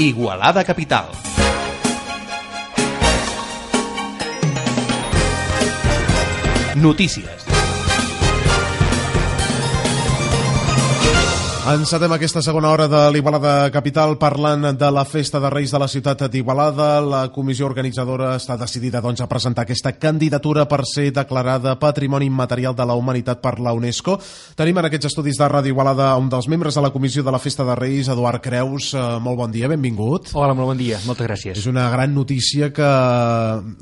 Igualada 0.00 0.64
Capital. 0.64 1.10
Notícies. 6.74 7.39
Encetem 11.60 12.08
aquesta 12.16 12.40
segona 12.40 12.70
hora 12.72 12.86
de 12.88 12.98
l'Igualada 13.12 13.68
Capital 13.68 14.14
parlant 14.16 14.62
de 14.80 14.88
la 14.88 15.02
Festa 15.04 15.36
de 15.38 15.50
Reis 15.52 15.70
de 15.70 15.78
la 15.78 15.88
ciutat 15.92 16.22
d'Igualada. 16.32 17.02
La 17.04 17.18
comissió 17.34 17.66
organitzadora 17.68 18.30
està 18.38 18.54
decidida 18.56 19.02
doncs, 19.04 19.20
a 19.20 19.26
presentar 19.28 19.66
aquesta 19.66 19.92
candidatura 19.92 20.64
per 20.64 20.80
ser 20.88 21.10
declarada 21.12 21.74
Patrimoni 21.78 22.30
Immaterial 22.30 22.72
de 22.74 22.86
la 22.88 22.94
Humanitat 22.96 23.42
per 23.44 23.58
la 23.60 23.74
UNESCO. 23.76 24.16
Tenim 24.56 24.80
en 24.80 24.88
aquests 24.88 25.10
estudis 25.10 25.36
de 25.36 25.48
Ràdio 25.52 25.74
Igualada 25.74 26.14
un 26.16 26.30
dels 26.32 26.48
membres 26.48 26.78
de 26.78 26.84
la 26.86 26.90
comissió 26.94 27.22
de 27.22 27.34
la 27.34 27.38
Festa 27.38 27.66
de 27.68 27.76
Reis, 27.76 28.08
Eduard 28.08 28.40
Creus. 28.40 28.94
Eh, 28.94 29.02
molt 29.20 29.36
bon 29.42 29.52
dia, 29.52 29.68
benvingut. 29.68 30.30
Hola, 30.32 30.54
molt 30.56 30.72
bon 30.72 30.80
dia, 30.80 31.02
moltes 31.04 31.28
gràcies. 31.28 31.60
És 31.60 31.66
una 31.68 31.90
gran 31.92 32.14
notícia 32.16 32.70
que, 32.72 32.88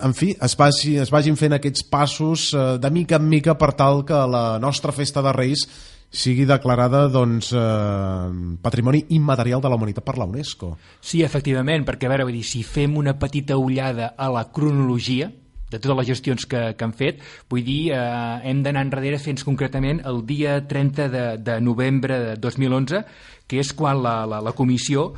en 0.02 0.16
fi, 0.18 0.32
es, 0.34 0.58
vagi, 0.58 0.96
es 0.98 1.14
vagin 1.14 1.38
fent 1.38 1.54
aquests 1.54 1.86
passos 1.86 2.50
eh, 2.58 2.66
de 2.82 2.90
mica 2.90 3.22
en 3.22 3.30
mica 3.30 3.54
per 3.54 3.70
tal 3.78 4.02
que 4.02 4.18
la 4.26 4.58
nostra 4.58 4.90
Festa 4.90 5.22
de 5.22 5.36
Reis 5.38 5.68
sigui 6.10 6.46
declarada 6.48 7.06
doncs, 7.12 7.52
eh, 7.52 8.56
Patrimoni 8.62 9.04
Immaterial 9.10 9.60
de 9.60 9.68
la 9.68 9.76
Humanitat 9.76 10.04
per 10.04 10.16
la 10.18 10.24
UNESCO. 10.24 10.76
Sí, 11.00 11.22
efectivament, 11.22 11.84
perquè 11.84 12.08
a 12.08 12.14
veure, 12.14 12.24
vull 12.24 12.38
dir, 12.40 12.44
si 12.44 12.62
fem 12.62 12.96
una 12.96 13.18
petita 13.18 13.56
ullada 13.56 14.14
a 14.16 14.30
la 14.32 14.48
cronologia 14.50 15.30
de 15.68 15.78
totes 15.78 15.96
les 15.98 16.06
gestions 16.08 16.46
que, 16.48 16.60
que 16.76 16.84
han 16.84 16.94
fet, 16.96 17.20
vull 17.50 17.64
dir, 17.64 17.92
eh, 17.92 18.40
hem 18.48 18.62
d'anar 18.64 18.86
enrere 18.86 19.18
fins 19.20 19.44
concretament 19.44 20.00
el 20.08 20.22
dia 20.26 20.62
30 20.66 21.08
de, 21.12 21.24
de 21.44 21.60
novembre 21.60 22.18
de 22.24 22.36
2011, 22.40 23.04
que 23.46 23.60
és 23.60 23.74
quan 23.76 24.00
la, 24.02 24.22
la, 24.26 24.40
la 24.44 24.54
comissió 24.56 25.12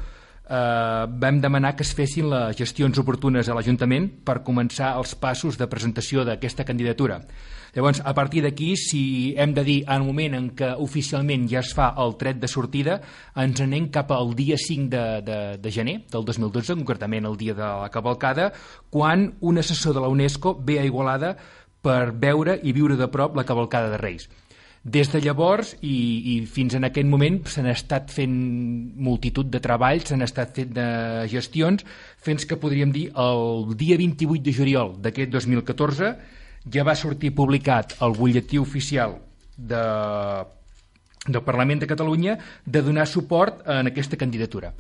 eh, 0.50 1.06
vam 1.22 1.40
demanar 1.40 1.76
que 1.76 1.86
es 1.86 1.94
fessin 1.94 2.28
les 2.30 2.58
gestions 2.58 2.98
oportunes 2.98 3.48
a 3.48 3.54
l'Ajuntament 3.56 4.10
per 4.26 4.42
començar 4.46 4.96
els 4.98 5.14
passos 5.14 5.58
de 5.60 5.68
presentació 5.70 6.26
d'aquesta 6.26 6.66
candidatura. 6.66 7.20
Llavors, 7.70 8.00
a 8.02 8.12
partir 8.14 8.42
d'aquí, 8.42 8.74
si 8.74 9.02
hem 9.38 9.54
de 9.54 9.62
dir 9.62 9.78
en 9.84 10.00
el 10.00 10.06
moment 10.08 10.34
en 10.34 10.48
què 10.58 10.72
oficialment 10.82 11.46
ja 11.50 11.60
es 11.62 11.70
fa 11.76 11.92
el 12.02 12.16
tret 12.18 12.40
de 12.42 12.50
sortida, 12.50 12.98
ens 13.38 13.62
anem 13.62 13.86
cap 13.94 14.10
al 14.10 14.34
dia 14.34 14.58
5 14.58 14.90
de, 14.90 15.04
de, 15.22 15.38
de 15.62 15.70
gener 15.70 16.00
del 16.10 16.26
2012, 16.26 16.74
concretament 16.82 17.30
el 17.30 17.38
dia 17.38 17.54
de 17.54 17.62
la 17.62 17.90
cavalcada, 17.94 18.50
quan 18.90 19.28
un 19.40 19.62
assessor 19.62 19.94
de 19.94 20.02
la 20.02 20.10
UNESCO 20.10 20.56
ve 20.58 20.80
a 20.80 20.84
Igualada 20.88 21.36
per 21.80 22.10
veure 22.12 22.58
i 22.62 22.74
viure 22.74 22.98
de 22.98 23.08
prop 23.08 23.38
la 23.38 23.46
cavalcada 23.46 23.94
de 23.94 24.02
Reis. 24.02 24.26
Des 24.82 25.10
de 25.12 25.20
llavors 25.20 25.74
i, 25.84 25.96
i 26.32 26.34
fins 26.48 26.72
en 26.72 26.86
aquest 26.88 27.08
moment 27.08 27.42
s'han 27.52 27.66
estat 27.68 28.08
fent 28.14 28.36
multitud 28.96 29.48
de 29.52 29.60
treballs, 29.60 30.06
s'han 30.08 30.24
estat 30.24 30.54
fent 30.56 30.70
de 30.72 30.86
gestions, 31.28 31.84
fins 32.16 32.46
que 32.48 32.56
podríem 32.56 32.92
dir 32.94 33.10
el 33.12 33.74
dia 33.76 33.98
28 34.00 34.40
de 34.46 34.54
juliol 34.56 34.94
d'aquest 35.04 35.34
2014 35.34 36.14
ja 36.72 36.84
va 36.84 36.94
sortir 36.96 37.34
publicat 37.36 37.98
al 38.00 38.16
butlletí 38.16 38.56
oficial 38.58 39.18
de, 39.56 39.82
del 41.26 41.44
Parlament 41.44 41.82
de 41.84 41.88
Catalunya 41.90 42.38
de 42.64 42.82
donar 42.82 43.06
suport 43.06 43.60
en 43.68 43.90
aquesta 43.92 44.16
candidatura. 44.16 44.72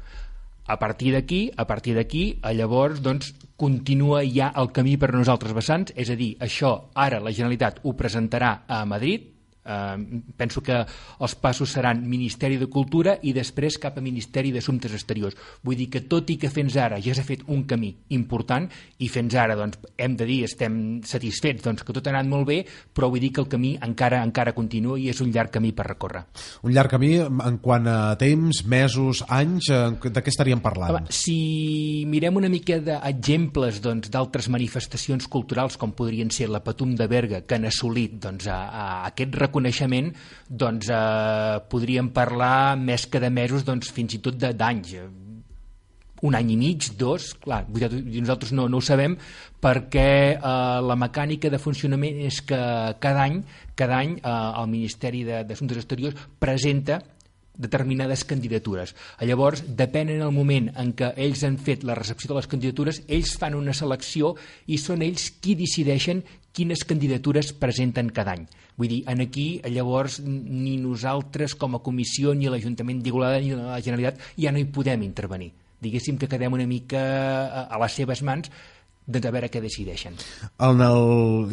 A 0.64 0.78
partir 0.78 1.12
d'aquí, 1.12 1.50
a 1.56 1.66
partir 1.66 1.96
d'aquí, 1.96 2.38
llavors, 2.54 3.02
doncs, 3.02 3.34
continua 3.56 4.22
ja 4.24 4.52
el 4.56 4.70
camí 4.72 4.96
per 4.96 5.10
a 5.10 5.18
nosaltres 5.18 5.52
vessants, 5.52 5.92
és 5.96 6.08
a 6.08 6.16
dir, 6.16 6.36
això 6.40 6.88
ara 6.94 7.20
la 7.20 7.32
Generalitat 7.34 7.82
ho 7.82 7.92
presentarà 7.98 8.62
a 8.68 8.84
Madrid, 8.86 9.26
Eh, 9.70 10.22
penso 10.36 10.62
que 10.62 10.80
els 11.20 11.34
passos 11.38 11.70
seran 11.76 12.02
Ministeri 12.08 12.58
de 12.58 12.68
Cultura 12.72 13.16
i 13.22 13.34
després 13.36 13.78
cap 13.78 13.98
a 13.98 14.04
Ministeri 14.04 14.50
d'Assumptes 14.54 14.94
Exteriors. 14.96 15.36
Vull 15.62 15.78
dir 15.78 15.88
que 15.92 16.02
tot 16.10 16.30
i 16.32 16.38
que 16.40 16.50
fins 16.50 16.76
ara 16.80 16.98
ja 17.02 17.14
s'ha 17.14 17.26
fet 17.26 17.44
un 17.48 17.64
camí 17.70 17.92
important 18.16 18.66
i 18.98 19.08
fins 19.12 19.36
ara 19.38 19.56
doncs, 19.58 19.78
hem 20.00 20.16
de 20.18 20.26
dir 20.28 20.40
estem 20.46 20.74
satisfets 21.06 21.64
doncs, 21.64 21.84
que 21.86 21.94
tot 21.96 22.08
ha 22.08 22.14
anat 22.14 22.28
molt 22.30 22.48
bé, 22.48 22.60
però 22.94 23.10
vull 23.12 23.22
dir 23.22 23.32
que 23.36 23.44
el 23.44 23.50
camí 23.52 23.76
encara 23.80 24.22
encara 24.24 24.54
continua 24.56 24.98
i 24.98 25.08
és 25.12 25.20
un 25.22 25.30
llarg 25.34 25.52
camí 25.54 25.72
per 25.76 25.86
recórrer. 25.90 26.24
Un 26.66 26.74
llarg 26.74 26.90
camí 26.90 27.12
en 27.20 27.60
quant 27.62 27.86
a 27.90 28.16
temps, 28.20 28.64
mesos, 28.66 29.22
anys, 29.28 29.70
eh, 29.70 30.10
de 30.10 30.24
què 30.24 30.32
estaríem 30.32 30.62
parlant? 30.64 30.96
Home, 30.96 31.14
si 31.14 32.04
mirem 32.10 32.40
una 32.40 32.50
mica 32.52 32.80
d'exemples 32.82 33.80
doncs, 33.84 34.10
d'altres 34.10 34.48
doncs, 34.48 34.54
manifestacions 34.56 35.28
culturals 35.30 35.76
com 35.80 35.92
podrien 35.96 36.30
ser 36.34 36.48
la 36.50 36.62
Patum 36.64 36.94
de 36.96 37.06
Berga 37.10 37.42
que 37.46 37.56
han 37.56 37.68
assolit 37.68 38.16
doncs, 38.22 38.48
a, 38.50 38.58
a 38.70 38.84
aquest 39.10 39.36
reconeixement 39.36 39.59
coneixement 39.60 40.10
doncs, 40.48 40.90
eh, 40.90 41.60
podríem 41.70 42.10
parlar 42.16 42.76
més 42.80 43.06
que 43.06 43.20
de 43.22 43.30
mesos, 43.30 43.64
doncs, 43.68 43.92
fins 43.94 44.16
i 44.16 44.22
tot 44.24 44.40
d'anys. 44.40 44.96
Un 46.20 46.36
any 46.36 46.50
i 46.52 46.56
mig, 46.60 46.90
dos, 47.00 47.30
clar, 47.40 47.62
nosaltres 47.72 48.52
no, 48.52 48.66
no 48.68 48.80
ho 48.80 48.84
sabem 48.84 49.14
perquè 49.60 50.10
eh, 50.34 50.80
la 50.84 50.96
mecànica 50.98 51.52
de 51.52 51.60
funcionament 51.60 52.20
és 52.26 52.42
que 52.44 52.60
cada 53.00 53.24
any, 53.24 53.40
cada 53.76 54.02
any 54.02 54.18
eh, 54.18 54.34
el 54.34 54.68
Ministeri 54.72 55.24
d'Assumptes 55.28 55.80
Exteriors 55.84 56.28
presenta 56.40 57.00
determinades 57.60 58.24
candidatures. 58.24 58.94
Llavors, 59.20 59.62
depèn 59.76 60.10
en 60.16 60.24
el 60.24 60.32
moment 60.34 60.70
en 60.80 60.94
què 60.96 61.12
ells 61.20 61.44
han 61.46 61.58
fet 61.60 61.84
la 61.84 61.96
recepció 61.98 62.32
de 62.32 62.40
les 62.40 62.48
candidatures, 62.50 63.02
ells 63.08 63.36
fan 63.38 63.58
una 63.58 63.76
selecció 63.76 64.34
i 64.66 64.80
són 64.80 65.04
ells 65.06 65.28
qui 65.42 65.56
decideixen 65.58 66.24
quines 66.56 66.82
candidatures 66.88 67.52
presenten 67.54 68.10
cada 68.14 68.34
any. 68.38 68.48
Vull 68.80 68.90
dir, 68.90 69.00
en 69.12 69.20
aquí, 69.22 69.60
llavors, 69.68 70.18
ni 70.24 70.78
nosaltres 70.80 71.54
com 71.54 71.76
a 71.76 71.82
comissió, 71.84 72.34
ni 72.34 72.48
l'Ajuntament 72.50 73.02
d'Igualada, 73.04 73.40
ni 73.44 73.52
la 73.54 73.80
Generalitat, 73.84 74.22
ja 74.40 74.52
no 74.52 74.58
hi 74.58 74.66
podem 74.72 75.04
intervenir. 75.06 75.52
Diguéssim 75.80 76.18
que 76.20 76.28
quedem 76.28 76.52
una 76.52 76.68
mica 76.68 77.00
a 77.64 77.78
les 77.80 77.94
seves 77.96 78.20
mans 78.26 78.50
doncs 79.12 79.28
a 79.28 79.34
veure 79.34 79.50
què 79.52 79.62
decideixen. 79.62 80.16
En 80.62 80.82
el, 80.84 81.00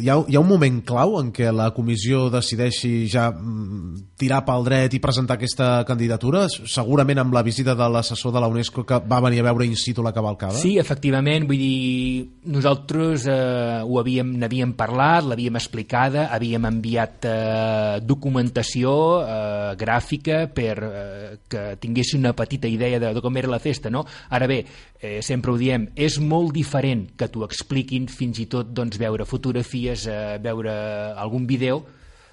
hi, 0.02 0.10
ha, 0.12 0.18
hi 0.28 0.38
ha 0.38 0.42
un 0.42 0.48
moment 0.48 0.80
clau 0.86 1.18
en 1.20 1.32
què 1.34 1.50
la 1.54 1.70
comissió 1.76 2.28
decideixi 2.32 3.08
ja 3.10 3.28
mm, 3.32 4.14
tirar 4.20 4.42
pel 4.46 4.66
dret 4.66 4.94
i 4.96 5.02
presentar 5.02 5.38
aquesta 5.38 5.84
candidatura, 5.88 6.46
segurament 6.48 7.22
amb 7.22 7.36
la 7.36 7.44
visita 7.46 7.74
de 7.78 7.88
l'assessor 7.92 8.34
de 8.34 8.42
la 8.42 8.50
UNESCO 8.50 8.84
que 8.88 9.00
va 9.08 9.20
venir 9.24 9.42
a 9.42 9.48
veure 9.50 9.66
in 9.68 9.76
situ 9.78 10.04
la 10.04 10.14
cavalcada? 10.16 10.58
Sí, 10.58 10.76
efectivament, 10.80 11.46
vull 11.48 11.60
dir, 11.60 12.28
nosaltres 12.54 13.26
eh, 13.30 13.80
ho 13.84 14.00
havíem, 14.00 14.34
n'havíem 14.40 14.74
parlat, 14.78 15.26
l'havíem 15.28 15.58
explicada, 15.60 16.28
havíem 16.34 16.68
enviat 16.68 17.28
eh, 17.28 17.98
documentació 18.04 18.94
eh, 19.22 19.72
gràfica 19.78 20.44
per 20.54 20.76
eh, 20.78 21.32
que 21.48 21.64
tinguessin 21.80 22.24
una 22.24 22.34
petita 22.36 22.68
idea 22.70 23.00
de, 23.00 23.12
de 23.14 23.24
com 23.24 23.36
era 23.40 23.50
la 23.50 23.62
festa, 23.62 23.90
no? 23.90 24.04
Ara 24.34 24.48
bé, 24.50 24.62
eh, 25.00 25.20
sempre 25.22 25.52
ho 25.52 25.58
diem, 25.58 25.88
és 25.96 26.18
molt 26.20 26.52
diferent 26.56 27.06
que 27.18 27.28
t'ho 27.30 27.44
expliquin, 27.48 28.08
fins 28.12 28.38
i 28.44 28.46
tot 28.50 28.74
doncs, 28.76 29.00
veure 29.00 29.26
fotografies, 29.28 30.06
eh, 30.06 30.36
veure 30.44 30.74
algun 31.16 31.46
vídeo 31.48 31.86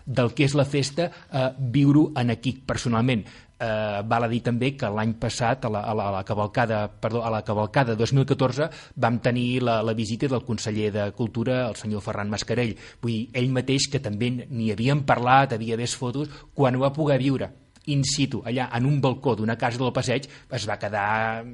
del 0.06 0.36
que 0.38 0.46
és 0.46 0.54
la 0.54 0.68
festa, 0.70 1.10
eh, 1.32 1.50
viure-ho 1.58 2.12
en 2.22 2.30
aquí 2.30 2.54
personalment. 2.66 3.26
Eh, 3.56 4.02
val 4.04 4.26
a 4.26 4.28
dir 4.28 4.42
també 4.44 4.74
que 4.76 4.90
l'any 4.92 5.14
passat 5.16 5.64
a 5.66 5.70
la, 5.72 5.82
a, 5.88 5.94
la, 5.96 6.08
a, 6.10 6.12
la 6.18 6.24
cavalcada, 6.28 6.92
perdó, 7.02 7.24
a 7.24 7.30
la 7.32 7.42
cavalcada 7.48 7.96
2014 7.96 8.68
vam 9.00 9.20
tenir 9.24 9.64
la, 9.64 9.82
la 9.82 9.94
visita 9.96 10.28
del 10.28 10.44
conseller 10.44 10.92
de 10.92 11.12
Cultura, 11.16 11.70
el 11.70 11.78
senyor 11.80 12.04
Ferran 12.04 12.30
Mascarell. 12.30 12.76
Vull 13.02 13.14
dir, 13.14 13.22
ell 13.34 13.54
mateix 13.56 13.88
que 13.90 14.04
també 14.04 14.30
n'hi 14.36 14.74
havíem 14.76 15.06
parlat, 15.08 15.56
havia 15.56 15.80
vist 15.80 15.96
fotos, 15.98 16.30
quan 16.54 16.76
ho 16.76 16.84
va 16.84 16.92
poder 16.94 17.18
viure 17.24 17.50
in 17.88 18.04
situ, 18.04 18.42
allà 18.46 18.68
en 18.76 18.86
un 18.90 19.00
balcó 19.02 19.36
d'una 19.36 19.58
casa 19.62 19.80
del 19.80 19.94
passeig, 19.94 20.28
es 20.52 20.68
va 20.68 20.80
quedar 20.82 21.46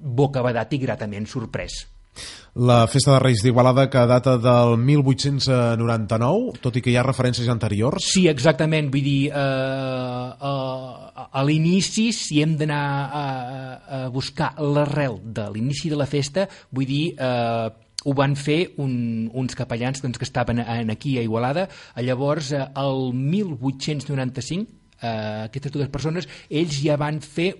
bocabadat 0.00 0.72
i 0.74 0.80
gratament 0.82 1.28
sorprès. 1.30 1.84
La 2.54 2.86
Festa 2.90 3.12
de 3.14 3.20
Reis 3.22 3.44
d'Igualada 3.44 3.84
que 3.88 4.00
data 4.10 4.34
del 4.42 4.74
1899, 4.82 6.58
tot 6.60 6.76
i 6.76 6.82
que 6.82 6.90
hi 6.90 6.96
ha 6.98 7.04
referències 7.06 7.48
anteriors. 7.52 8.08
Sí, 8.10 8.24
exactament. 8.28 8.88
Vull 8.90 9.06
dir, 9.06 9.20
eh, 9.30 9.36
eh, 9.38 11.28
a 11.30 11.44
l'inici, 11.46 12.10
si 12.12 12.42
hem 12.42 12.56
d'anar 12.58 12.82
a, 12.82 13.22
a 13.22 14.00
buscar 14.10 14.50
l'arrel 14.58 15.20
de 15.22 15.46
l'inici 15.54 15.92
de 15.92 16.00
la 16.00 16.08
festa, 16.10 16.48
vull 16.74 16.90
dir, 16.90 17.04
eh, 17.14 17.70
ho 18.04 18.14
van 18.16 18.34
fer 18.34 18.72
un, 18.82 19.30
uns 19.36 19.54
capellans 19.54 20.02
doncs, 20.02 20.18
que 20.18 20.26
estaven 20.26 20.58
en, 20.64 20.90
aquí 20.90 21.18
a 21.18 21.22
Igualada. 21.22 21.68
Llavors, 21.96 22.50
eh, 22.52 22.66
el 22.82 23.12
1895, 23.14 24.66
eh, 25.00 25.46
aquestes 25.46 25.72
dues 25.72 25.88
persones, 25.88 26.28
ells 26.48 26.82
ja 26.82 26.98
van 27.00 27.20
fer 27.22 27.52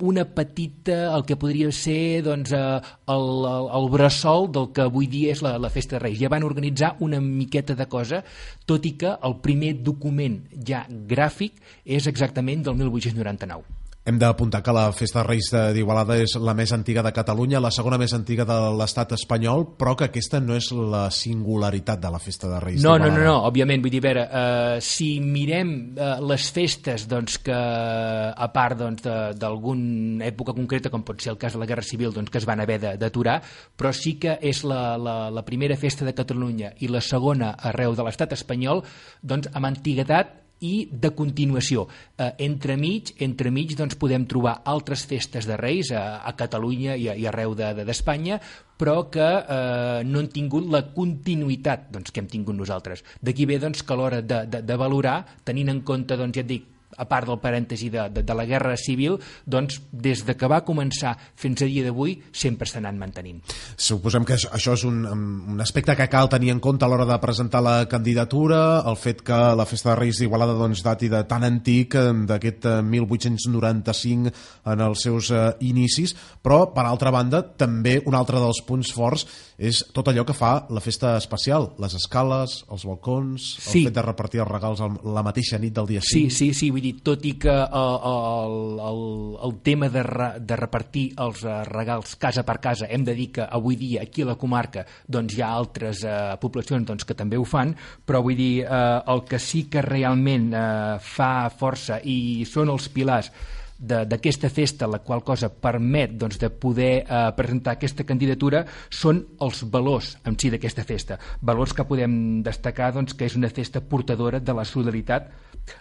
una 0.00 0.24
petita, 0.34 1.14
el 1.14 1.24
que 1.28 1.36
podria 1.36 1.70
ser 1.72 2.22
doncs, 2.26 2.52
eh, 2.52 2.80
el, 3.14 3.28
el, 3.50 3.68
el 3.78 3.88
bressol 3.92 4.50
del 4.52 4.70
que 4.74 4.86
avui 4.88 5.06
dia 5.10 5.34
és 5.34 5.44
la, 5.44 5.56
la 5.62 5.70
Festa 5.70 5.98
de 5.98 6.02
Reis. 6.06 6.18
Ja 6.20 6.32
van 6.32 6.46
organitzar 6.46 6.94
una 7.04 7.20
miqueta 7.22 7.76
de 7.78 7.86
cosa, 7.90 8.24
tot 8.66 8.86
i 8.86 8.96
que 8.98 9.14
el 9.22 9.38
primer 9.44 9.76
document 9.86 10.42
ja 10.66 10.84
gràfic 10.88 11.62
és 11.84 12.10
exactament 12.10 12.66
del 12.66 12.78
1899. 12.80 13.83
Hem 14.04 14.18
d'apuntar 14.20 14.60
que 14.60 14.72
la 14.76 14.90
Festa 14.92 15.22
de 15.22 15.28
Reis 15.30 15.46
d'Igualada 15.72 16.18
és 16.20 16.34
la 16.36 16.52
més 16.52 16.74
antiga 16.76 17.00
de 17.00 17.10
Catalunya, 17.16 17.56
la 17.64 17.70
segona 17.72 17.96
més 17.96 18.12
antiga 18.12 18.44
de 18.44 18.58
l'estat 18.76 19.14
espanyol, 19.16 19.64
però 19.80 19.94
que 19.96 20.10
aquesta 20.10 20.42
no 20.44 20.58
és 20.58 20.68
la 20.76 21.06
singularitat 21.08 22.02
de 22.02 22.10
la 22.12 22.20
Festa 22.20 22.50
de 22.50 22.58
Reis 22.60 22.82
no, 22.82 22.98
d'Igualada. 22.98 23.14
No, 23.14 23.22
no, 23.22 23.30
no, 23.30 23.48
òbviament, 23.48 23.80
vull 23.80 23.94
dir, 23.94 24.02
a 24.02 24.06
veure, 24.06 24.26
uh, 24.26 24.82
si 24.84 25.08
mirem 25.24 25.72
uh, 25.96 26.18
les 26.20 26.50
festes 26.52 27.08
doncs, 27.08 27.38
que, 27.48 27.56
a 27.56 28.50
part 28.52 28.84
d'alguna 28.84 29.40
doncs, 29.40 30.28
època 30.28 30.52
concreta, 30.52 30.92
com 30.92 31.08
pot 31.08 31.24
ser 31.24 31.32
el 31.32 31.40
cas 31.40 31.56
de 31.56 31.64
la 31.64 31.72
Guerra 31.72 31.88
Civil, 31.88 32.12
doncs, 32.12 32.28
que 32.28 32.42
es 32.44 32.50
van 32.50 32.60
haver 32.60 32.82
d'aturar, 33.00 33.40
però 33.72 33.96
sí 33.96 34.18
que 34.20 34.36
és 34.44 34.66
la, 34.68 34.98
la, 35.00 35.18
la 35.32 35.48
primera 35.48 35.80
festa 35.80 36.04
de 36.04 36.12
Catalunya 36.12 36.74
i 36.84 36.92
la 36.92 37.00
segona 37.00 37.54
arreu 37.72 37.96
de 37.96 38.04
l'estat 38.04 38.36
espanyol, 38.36 38.84
doncs, 39.24 39.48
amb 39.56 39.72
antiguitat 39.72 40.43
i 40.64 40.74
de 40.90 41.12
continuació. 41.16 41.86
Eh, 42.16 42.30
entremig, 42.46 43.14
entremig 43.24 43.76
doncs, 43.78 43.98
podem 44.00 44.26
trobar 44.30 44.60
altres 44.64 45.04
festes 45.10 45.48
de 45.48 45.58
Reis 45.60 45.92
a, 45.92 46.24
a 46.24 46.34
Catalunya 46.38 46.96
i, 46.96 47.08
a, 47.12 47.16
i 47.20 47.28
arreu 47.30 47.54
d'Espanya, 47.58 48.38
de, 48.40 48.44
de, 48.44 48.74
però 48.80 48.96
que 49.12 49.24
eh, 49.24 50.02
no 50.08 50.20
han 50.22 50.30
tingut 50.34 50.66
la 50.72 50.84
continuïtat 50.94 51.90
doncs, 51.94 52.10
que 52.10 52.22
hem 52.22 52.30
tingut 52.30 52.56
nosaltres. 52.58 53.04
D'aquí 53.22 53.46
ve 53.46 53.60
doncs, 53.62 53.84
que 53.84 53.94
a 53.94 53.98
l'hora 54.00 54.22
de, 54.22 54.44
de, 54.50 54.62
de 54.66 54.78
valorar, 54.80 55.20
tenint 55.46 55.70
en 55.72 55.84
compte, 55.86 56.18
doncs, 56.18 56.34
ja 56.36 56.44
et 56.44 56.50
dic, 56.50 56.70
a 56.96 57.06
part 57.08 57.28
del 57.28 57.40
parèntesi 57.42 57.90
de, 57.92 58.08
de, 58.12 58.24
de 58.26 58.36
la 58.36 58.46
Guerra 58.48 58.76
Civil, 58.80 59.18
doncs 59.46 59.80
des 59.90 60.24
de 60.26 60.36
que 60.38 60.50
va 60.50 60.62
començar 60.66 61.14
fins 61.36 61.62
a 61.62 61.68
dia 61.70 61.84
d'avui 61.86 62.16
sempre 62.32 62.68
s'han 62.68 62.84
anat 62.84 63.00
mantenint. 63.00 63.40
Suposem 63.76 64.26
que 64.26 64.36
això 64.36 64.74
és 64.76 64.84
un, 64.88 65.02
un 65.08 65.62
aspecte 65.64 65.96
que 65.98 66.08
cal 66.12 66.30
tenir 66.32 66.52
en 66.54 66.62
compte 66.64 66.84
a 66.84 66.90
l'hora 66.90 67.06
de 67.08 67.18
presentar 67.22 67.62
la 67.64 67.76
candidatura, 67.90 68.82
el 68.88 68.98
fet 69.00 69.22
que 69.26 69.40
la 69.56 69.66
Festa 69.68 69.92
de 69.92 69.98
Reis 70.00 70.20
d'Igualada 70.20 70.56
doncs, 70.58 70.84
dati 70.84 71.10
de 71.12 71.24
tan 71.28 71.46
antic, 71.46 71.96
d'aquest 72.28 72.68
1895 72.84 74.30
eh, 74.30 74.34
en 74.72 74.84
els 74.84 75.04
seus 75.06 75.30
eh, 75.30 75.46
inicis, 75.66 76.14
però, 76.42 76.64
per 76.74 76.86
altra 76.88 77.12
banda, 77.14 77.42
també 77.42 77.98
un 78.04 78.16
altre 78.18 78.40
dels 78.42 78.62
punts 78.66 78.92
forts 78.94 79.26
és 79.58 79.84
tot 79.94 80.08
allò 80.10 80.24
que 80.26 80.34
fa 80.34 80.66
la 80.74 80.82
festa 80.82 81.14
especial, 81.18 81.68
les 81.82 81.94
escales, 81.94 82.56
els 82.72 82.84
balcons, 82.88 83.44
el 83.60 83.62
sí. 83.62 83.82
fet 83.86 83.94
de 83.94 84.02
repartir 84.02 84.42
els 84.42 84.50
regals 84.50 84.82
la 85.04 85.22
mateixa 85.26 85.60
nit 85.62 85.74
del 85.76 85.88
dia 85.92 86.02
5. 86.02 86.10
Sí, 86.10 86.24
sí, 86.34 86.50
sí, 86.56 86.70
vull 86.74 86.82
dir, 86.82 86.94
tot 87.06 87.24
i 87.28 87.36
que 87.40 87.54
uh, 87.54 88.10
el, 88.10 88.56
el, 88.88 89.02
el 89.46 89.56
tema 89.66 89.88
de, 89.94 90.02
re, 90.06 90.30
de 90.40 90.58
repartir 90.58 91.06
els 91.22 91.44
uh, 91.46 91.60
regals 91.70 92.16
casa 92.20 92.42
per 92.46 92.58
casa, 92.62 92.90
hem 92.90 93.06
de 93.06 93.14
dir 93.14 93.30
que 93.38 93.46
avui 93.46 93.78
dia 93.78 94.02
aquí 94.02 94.26
a 94.26 94.32
la 94.32 94.38
comarca 94.40 94.84
doncs, 95.06 95.36
hi 95.36 95.44
ha 95.44 95.52
altres 95.54 96.02
uh, 96.08 96.34
poblacions 96.42 96.86
doncs, 96.88 97.06
que 97.06 97.14
també 97.18 97.38
ho 97.38 97.46
fan, 97.46 97.76
però 98.04 98.24
vull 98.24 98.38
dir, 98.38 98.66
uh, 98.66 99.04
el 99.14 99.24
que 99.28 99.38
sí 99.38 99.66
que 99.70 99.84
realment 99.86 100.50
uh, 100.50 100.96
fa 100.98 101.50
força 101.54 102.00
i 102.02 102.42
són 102.48 102.74
els 102.74 102.90
pilars 102.90 103.30
d'aquesta 103.78 104.48
festa, 104.50 104.86
la 104.86 105.00
qual 105.02 105.24
cosa 105.26 105.50
permet 105.50 106.14
doncs, 106.18 106.38
de 106.38 106.50
poder 106.50 106.92
eh, 107.02 107.24
presentar 107.36 107.74
aquesta 107.74 108.06
candidatura, 108.06 108.64
són 108.90 109.20
els 109.42 109.64
valors 109.70 110.14
en 110.24 110.38
si 110.38 110.50
d'aquesta 110.52 110.84
festa. 110.86 111.18
Valors 111.42 111.74
que 111.74 111.86
podem 111.88 112.42
destacar 112.46 112.92
doncs, 112.94 113.14
que 113.14 113.26
és 113.26 113.36
una 113.36 113.50
festa 113.50 113.82
portadora 113.82 114.40
de 114.40 114.54
la 114.54 114.64
solidaritat, 114.64 115.30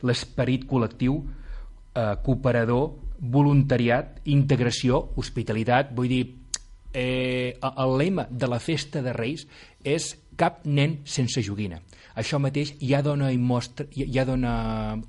l'esperit 0.01 0.65
col·lectiu, 0.69 1.19
eh, 1.93 2.13
cooperador, 2.25 2.89
voluntariat, 3.19 4.19
integració, 4.25 5.13
hospitalitat, 5.15 5.93
vull 5.95 6.09
dir, 6.09 6.23
eh, 6.93 7.57
el 7.61 7.97
lema 7.97 8.27
de 8.29 8.47
la 8.47 8.59
festa 8.59 9.01
de 9.01 9.13
Reis 9.13 9.47
és 9.83 10.13
cap 10.37 10.63
nen 10.65 10.99
sense 11.05 11.41
joguina. 11.43 11.79
Això 12.15 12.37
mateix 12.37 12.75
ja 12.81 13.01
dona, 13.01 13.31
mostra, 13.41 13.87
ja 13.93 14.25
dona 14.25 14.53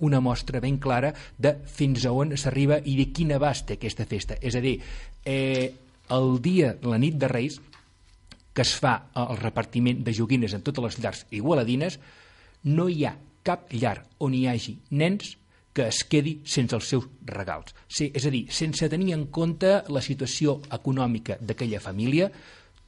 una 0.01 0.21
mostra 0.25 0.61
ben 0.61 0.79
clara 0.81 1.13
de 1.37 1.55
fins 1.69 2.07
a 2.07 2.13
on 2.13 2.37
s'arriba 2.41 2.81
i 2.81 2.97
de 2.97 3.11
quin 3.13 3.35
abast 3.37 3.69
té 3.69 3.77
aquesta 3.77 4.07
festa. 4.09 4.39
És 4.41 4.57
a 4.57 4.63
dir, 4.65 4.79
eh, 5.25 5.73
el 6.11 6.41
dia, 6.41 6.75
la 6.83 6.99
nit 6.99 7.17
de 7.21 7.29
Reis, 7.29 7.61
que 8.55 8.63
es 8.63 8.75
fa 8.79 9.11
el 9.19 9.37
repartiment 9.41 10.05
de 10.05 10.15
joguines 10.15 10.55
en 10.55 10.63
totes 10.63 10.85
les 10.85 10.99
llars 11.03 11.25
igualadines, 11.31 11.99
no 12.65 12.89
hi 12.89 13.05
ha 13.05 13.17
cap 13.45 13.73
llar 13.73 13.99
on 14.25 14.35
hi 14.35 14.47
hagi 14.49 14.79
nens 14.91 15.37
que 15.75 15.89
es 15.91 16.05
quedi 16.07 16.39
sense 16.47 16.77
els 16.77 16.87
seus 16.89 17.09
regals. 17.27 17.75
Sí, 17.91 18.07
és 18.15 18.25
a 18.25 18.31
dir, 18.31 18.45
sense 18.55 18.89
tenir 18.89 19.13
en 19.17 19.27
compte 19.35 19.81
la 19.91 20.03
situació 20.07 20.61
econòmica 20.73 21.37
d'aquella 21.43 21.83
família, 21.83 22.31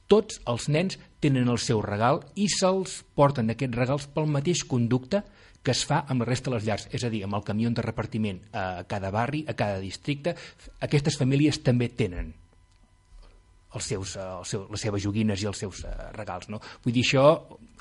tots 0.07 0.39
els 0.47 0.69
nens 0.71 0.97
tenen 1.23 1.49
el 1.51 1.59
seu 1.59 1.81
regal 1.83 2.21
i 2.35 2.47
se'ls 2.51 3.01
porten 3.17 3.51
aquests 3.51 3.77
regals 3.77 4.07
pel 4.13 4.29
mateix 4.31 4.63
conducte 4.67 5.23
que 5.63 5.73
es 5.75 5.83
fa 5.83 6.03
amb 6.07 6.23
la 6.23 6.29
resta 6.29 6.49
de 6.49 6.55
les 6.55 6.65
llars, 6.67 6.87
és 6.95 7.03
a 7.03 7.09
dir, 7.11 7.25
amb 7.25 7.35
el 7.35 7.43
camió 7.43 7.69
de 7.75 7.83
repartiment 7.83 8.39
a 8.55 8.85
cada 8.87 9.11
barri, 9.11 9.43
a 9.51 9.55
cada 9.57 9.81
districte. 9.83 10.35
Aquestes 10.79 11.17
famílies 11.19 11.59
també 11.59 11.89
tenen 11.91 12.29
els 13.75 13.89
seus, 13.91 14.15
els 14.15 14.53
seus, 14.53 14.69
les 14.71 14.85
seves 14.87 15.03
joguines 15.03 15.43
i 15.43 15.49
els 15.49 15.59
seus 15.59 15.83
regals. 16.15 16.47
No? 16.53 16.61
Vull 16.85 16.95
dir, 16.95 17.03
això 17.03 17.25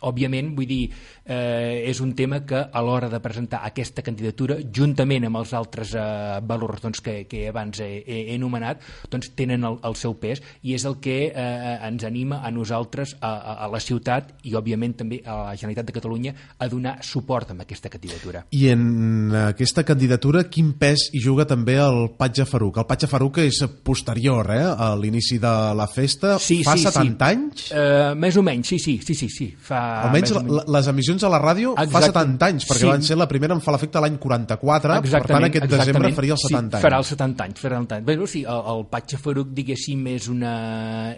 òbviament, 0.03 0.53
vull 0.57 0.69
dir, 0.69 0.83
eh, 1.25 1.89
és 1.89 2.01
un 2.01 2.13
tema 2.15 2.43
que 2.47 2.59
a 2.59 2.83
l'hora 2.83 3.09
de 3.09 3.21
presentar 3.21 3.63
aquesta 3.67 4.03
candidatura, 4.03 4.59
juntament 4.61 5.27
amb 5.29 5.41
els 5.41 5.53
altres 5.57 5.95
eh, 5.97 6.41
valors 6.47 6.83
doncs, 6.83 7.01
que, 7.01 7.25
que 7.31 7.47
abans 7.49 7.81
he, 7.81 8.03
he, 8.05 8.21
he 8.31 8.37
anomenat, 8.37 8.83
doncs 9.11 9.33
tenen 9.39 9.65
el, 9.65 9.79
el 9.87 9.97
seu 9.97 10.17
pes 10.21 10.43
i 10.63 10.77
és 10.77 10.85
el 10.89 10.99
que 11.03 11.19
eh, 11.31 11.77
ens 11.89 12.05
anima 12.05 12.43
a 12.45 12.53
nosaltres, 12.55 13.17
a, 13.21 13.33
a, 13.33 13.57
a 13.67 13.71
la 13.73 13.81
ciutat 13.83 14.35
i 14.47 14.55
òbviament 14.59 14.97
també 15.01 15.21
a 15.25 15.39
la 15.51 15.57
Generalitat 15.57 15.89
de 15.89 15.97
Catalunya 15.97 16.35
a 16.59 16.69
donar 16.69 16.99
suport 17.05 17.51
a 17.51 17.59
aquesta 17.63 17.91
candidatura. 17.93 18.45
I 18.51 18.69
en 18.73 19.35
aquesta 19.47 19.85
candidatura 19.87 20.45
quin 20.53 20.75
pes 20.79 21.09
hi 21.15 21.23
juga 21.23 21.47
també 21.49 21.79
el 21.81 22.11
Patge 22.19 22.47
Faruc? 22.49 22.81
El 22.83 22.89
Patge 22.89 23.09
Faruc 23.11 23.41
és 23.45 23.63
posterior 23.87 24.51
eh, 24.55 24.63
a 24.67 24.93
l'inici 24.99 25.41
de 25.43 25.55
la 25.77 25.89
festa, 25.91 26.37
sí, 26.43 26.61
fa 26.67 26.77
sí, 26.77 26.87
70 26.87 27.17
sí. 27.17 27.33
anys? 27.33 27.67
Uh, 27.71 28.15
més 28.19 28.37
o 28.37 28.45
menys, 28.47 28.75
sí, 28.75 28.79
sí, 28.83 28.99
sí, 29.05 29.17
sí, 29.19 29.31
sí. 29.33 29.51
Fa 29.67 29.86
Almenys 30.07 30.35
la, 30.37 30.65
les 30.77 30.91
emissions 30.93 31.25
a 31.27 31.31
la 31.33 31.41
ràdio 31.43 31.75
Exacte. 31.75 31.93
fa 31.95 32.23
70 32.23 32.49
anys, 32.51 32.67
perquè 32.69 32.85
sí. 32.85 32.91
van 32.91 33.07
ser 33.07 33.19
la 33.19 33.29
primera 33.31 33.57
en 33.57 33.63
fa 33.65 33.75
l'efecte 33.75 34.03
l'any 34.03 34.19
44, 34.23 34.99
exactament, 35.01 35.27
per 35.27 35.35
tant 35.35 35.49
aquest 35.49 35.65
exactament. 35.65 35.87
desembre 35.87 36.13
faria 36.19 36.37
els 36.37 36.47
70 36.47 36.61
sí, 36.61 36.77
anys. 36.77 36.87
farà 36.87 37.01
els 37.03 37.13
70 37.15 37.47
anys. 37.47 37.63
Farà 37.67 37.81
el, 37.81 37.89
Bé, 38.07 38.17
sí, 38.31 38.43
el, 38.45 38.63
el 38.73 38.85
Patxa 38.93 39.21
Faruc, 39.23 39.53
diguéssim, 39.57 40.07
és 40.13 40.29
una, 40.33 40.55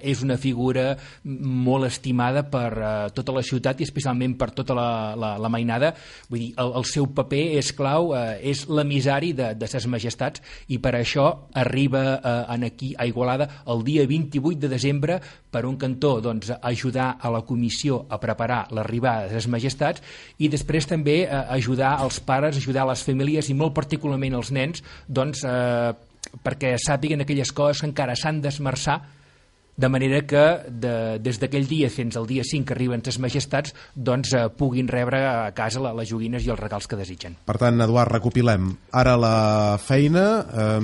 és 0.00 0.22
una 0.24 0.38
figura 0.40 0.86
molt 1.24 1.88
estimada 1.88 2.44
per 2.50 2.70
uh, 2.76 2.92
tota 3.14 3.34
la 3.36 3.44
ciutat 3.46 3.80
i 3.80 3.88
especialment 3.88 4.36
per 4.38 4.50
tota 4.56 4.76
la, 4.76 4.88
la, 5.18 5.34
la 5.40 5.52
mainada. 5.52 5.92
Vull 6.28 6.44
dir, 6.46 6.50
el, 6.60 6.74
el 6.80 6.88
seu 6.88 7.08
paper 7.16 7.44
és 7.58 7.72
clau, 7.76 8.12
uh, 8.14 8.36
és 8.38 8.66
l'emissari 8.68 9.34
de, 9.36 9.52
de 9.58 9.70
ses 9.70 9.88
majestats 9.90 10.44
i 10.68 10.80
per 10.82 10.94
això 10.98 11.28
arriba 11.58 12.04
uh, 12.18 12.38
en 12.54 12.68
aquí 12.68 12.94
a 12.96 13.06
Igualada 13.08 13.48
el 13.68 13.84
dia 13.84 14.06
28 14.06 14.58
de 14.60 14.70
desembre 14.70 15.18
per 15.50 15.64
un 15.66 15.76
cantó 15.80 16.18
doncs, 16.20 16.52
ajudar 16.60 17.16
a 17.20 17.30
la 17.32 17.42
comissió 17.42 18.04
a 18.08 18.20
preparar 18.20 18.57
l'arribada 18.74 19.28
de 19.28 19.38
les 19.38 19.48
majestats 19.50 20.02
i 20.38 20.50
després 20.52 20.88
també 20.88 21.20
eh, 21.24 21.44
ajudar 21.58 21.96
els 22.04 22.20
pares, 22.20 22.58
ajudar 22.58 22.86
les 22.88 23.04
famílies 23.06 23.50
i 23.50 23.56
molt 23.58 23.76
particularment 23.76 24.38
els 24.40 24.52
nens 24.54 24.82
doncs, 25.06 25.44
eh, 25.44 25.92
perquè 26.44 26.74
sàpiguen 26.82 27.24
aquelles 27.24 27.52
coses 27.54 27.82
que 27.82 27.90
encara 27.90 28.16
s'han 28.18 28.42
d'esmerçar 28.44 29.00
de 29.78 29.88
manera 29.88 30.24
que 30.26 30.44
de, 30.68 30.92
des 31.22 31.38
d'aquell 31.38 31.68
dia 31.70 31.88
fins 31.90 32.18
al 32.18 32.26
dia 32.26 32.42
5 32.42 32.66
que 32.66 32.74
arriben 32.74 33.02
les 33.06 33.18
majestats 33.22 33.74
doncs 33.94 34.34
eh, 34.34 34.48
puguin 34.50 34.90
rebre 34.90 35.22
a 35.22 35.52
casa 35.54 35.78
les 35.94 36.10
joguines 36.10 36.44
i 36.44 36.50
els 36.50 36.58
regals 36.58 36.90
que 36.90 36.98
desitgen. 36.98 37.38
Per 37.46 37.56
tant, 37.62 37.78
Eduard, 37.80 38.10
recopilem. 38.10 38.72
Ara 38.98 39.14
la 39.16 39.78
feina, 39.78 40.24
eh, 40.50 40.80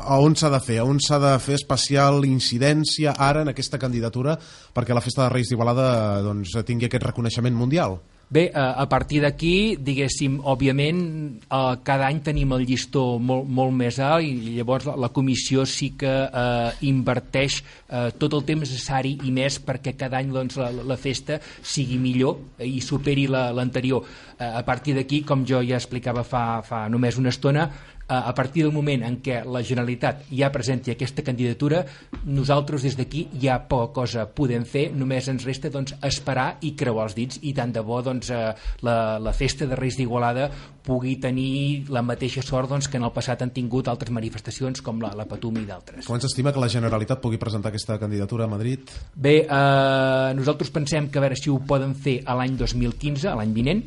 a 0.00 0.20
on 0.24 0.38
s'ha 0.40 0.50
de 0.56 0.62
fer? 0.64 0.80
A 0.80 0.88
on 0.88 1.02
s'ha 1.04 1.20
de 1.20 1.34
fer 1.44 1.58
especial 1.60 2.24
incidència 2.24 3.12
ara 3.18 3.44
en 3.44 3.52
aquesta 3.52 3.78
candidatura 3.78 4.38
perquè 4.74 4.96
la 4.96 5.04
Festa 5.04 5.26
de 5.26 5.34
Reis 5.34 5.52
d'Igualada 5.52 6.22
doncs, 6.24 6.56
tingui 6.64 6.88
aquest 6.88 7.04
reconeixement 7.10 7.54
mundial? 7.54 8.00
Bé, 8.30 8.44
a 8.54 8.84
partir 8.86 9.18
d'aquí, 9.24 9.74
diguéssim, 9.82 10.36
òbviament, 10.46 10.98
eh, 11.42 11.72
cada 11.82 12.06
any 12.06 12.20
tenim 12.22 12.52
el 12.54 12.62
llistó 12.62 13.18
molt, 13.18 13.48
molt 13.50 13.74
més 13.74 13.98
alt 13.98 14.22
i 14.22 14.52
llavors 14.54 14.86
la, 14.86 14.94
la 14.94 15.08
comissió 15.10 15.64
sí 15.66 15.88
que 15.98 16.12
eh, 16.28 16.70
inverteix 16.86 17.56
eh, 17.58 18.12
tot 18.22 18.38
el 18.38 18.44
temps 18.46 18.62
necessari 18.62 19.16
i 19.26 19.34
més 19.34 19.58
perquè 19.58 19.96
cada 19.98 20.20
any 20.22 20.30
doncs, 20.30 20.60
la, 20.62 20.70
la 20.70 20.94
festa 20.94 21.40
sigui 21.42 21.98
millor 21.98 22.62
i 22.62 22.78
superi 22.78 23.26
l'anterior. 23.26 24.06
La, 24.06 24.46
eh, 24.46 24.52
a 24.62 24.62
partir 24.62 24.94
d'aquí, 24.94 25.24
com 25.26 25.42
jo 25.42 25.58
ja 25.66 25.82
explicava 25.82 26.22
fa, 26.22 26.62
fa 26.62 26.84
només 26.86 27.18
una 27.18 27.34
estona, 27.34 27.66
a 28.10 28.34
partir 28.34 28.64
del 28.64 28.72
moment 28.74 29.04
en 29.06 29.20
què 29.22 29.40
la 29.46 29.62
Generalitat 29.62 30.24
ja 30.34 30.50
presenti 30.50 30.90
aquesta 30.90 31.22
candidatura, 31.22 31.84
nosaltres 32.26 32.82
des 32.82 32.96
d'aquí 32.98 33.26
ja 33.40 33.60
poca 33.70 33.92
cosa 34.00 34.26
podem 34.26 34.64
fer, 34.66 34.88
només 34.96 35.28
ens 35.30 35.46
resta 35.46 35.70
doncs, 35.70 35.94
esperar 36.06 36.56
i 36.66 36.74
creuar 36.78 37.06
els 37.08 37.16
dits 37.18 37.40
i 37.46 37.54
tant 37.54 37.72
de 37.72 37.84
bo 37.86 38.00
doncs, 38.02 38.32
eh, 38.34 38.50
la, 38.86 38.96
la 39.22 39.34
festa 39.36 39.68
de 39.70 39.78
Reis 39.78 39.98
d'Igualada 40.00 40.50
pugui 40.82 41.16
tenir 41.22 41.86
la 41.92 42.02
mateixa 42.02 42.42
sort 42.42 42.70
doncs, 42.70 42.88
que 42.90 42.98
en 42.98 43.06
el 43.06 43.14
passat 43.14 43.44
han 43.44 43.54
tingut 43.54 43.88
altres 43.88 44.10
manifestacions 44.14 44.82
com 44.82 45.00
la, 45.02 45.12
la 45.16 45.28
Patum 45.30 45.60
i 45.60 45.66
d'altres. 45.68 46.08
Com 46.08 46.18
s'estima 46.20 46.54
que 46.54 46.62
la 46.62 46.70
Generalitat 46.72 47.22
pugui 47.22 47.38
presentar 47.38 47.70
aquesta 47.70 47.98
candidatura 48.02 48.48
a 48.48 48.50
Madrid? 48.50 48.90
Bé, 49.14 49.36
eh, 49.44 50.34
nosaltres 50.36 50.74
pensem 50.74 51.10
que 51.10 51.22
a 51.22 51.26
veure 51.28 51.38
si 51.38 51.52
ho 51.52 51.60
poden 51.62 51.94
fer 51.94 52.20
a 52.26 52.34
l'any 52.38 52.58
2015, 52.58 53.28
a 53.30 53.38
l'any 53.38 53.54
vinent, 53.54 53.84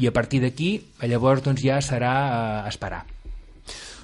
i 0.00 0.06
a 0.08 0.12
partir 0.16 0.40
d'aquí 0.40 0.70
llavors 1.04 1.42
doncs, 1.44 1.64
ja 1.64 1.80
serà 1.84 2.12
eh, 2.26 2.68
esperar. 2.70 3.04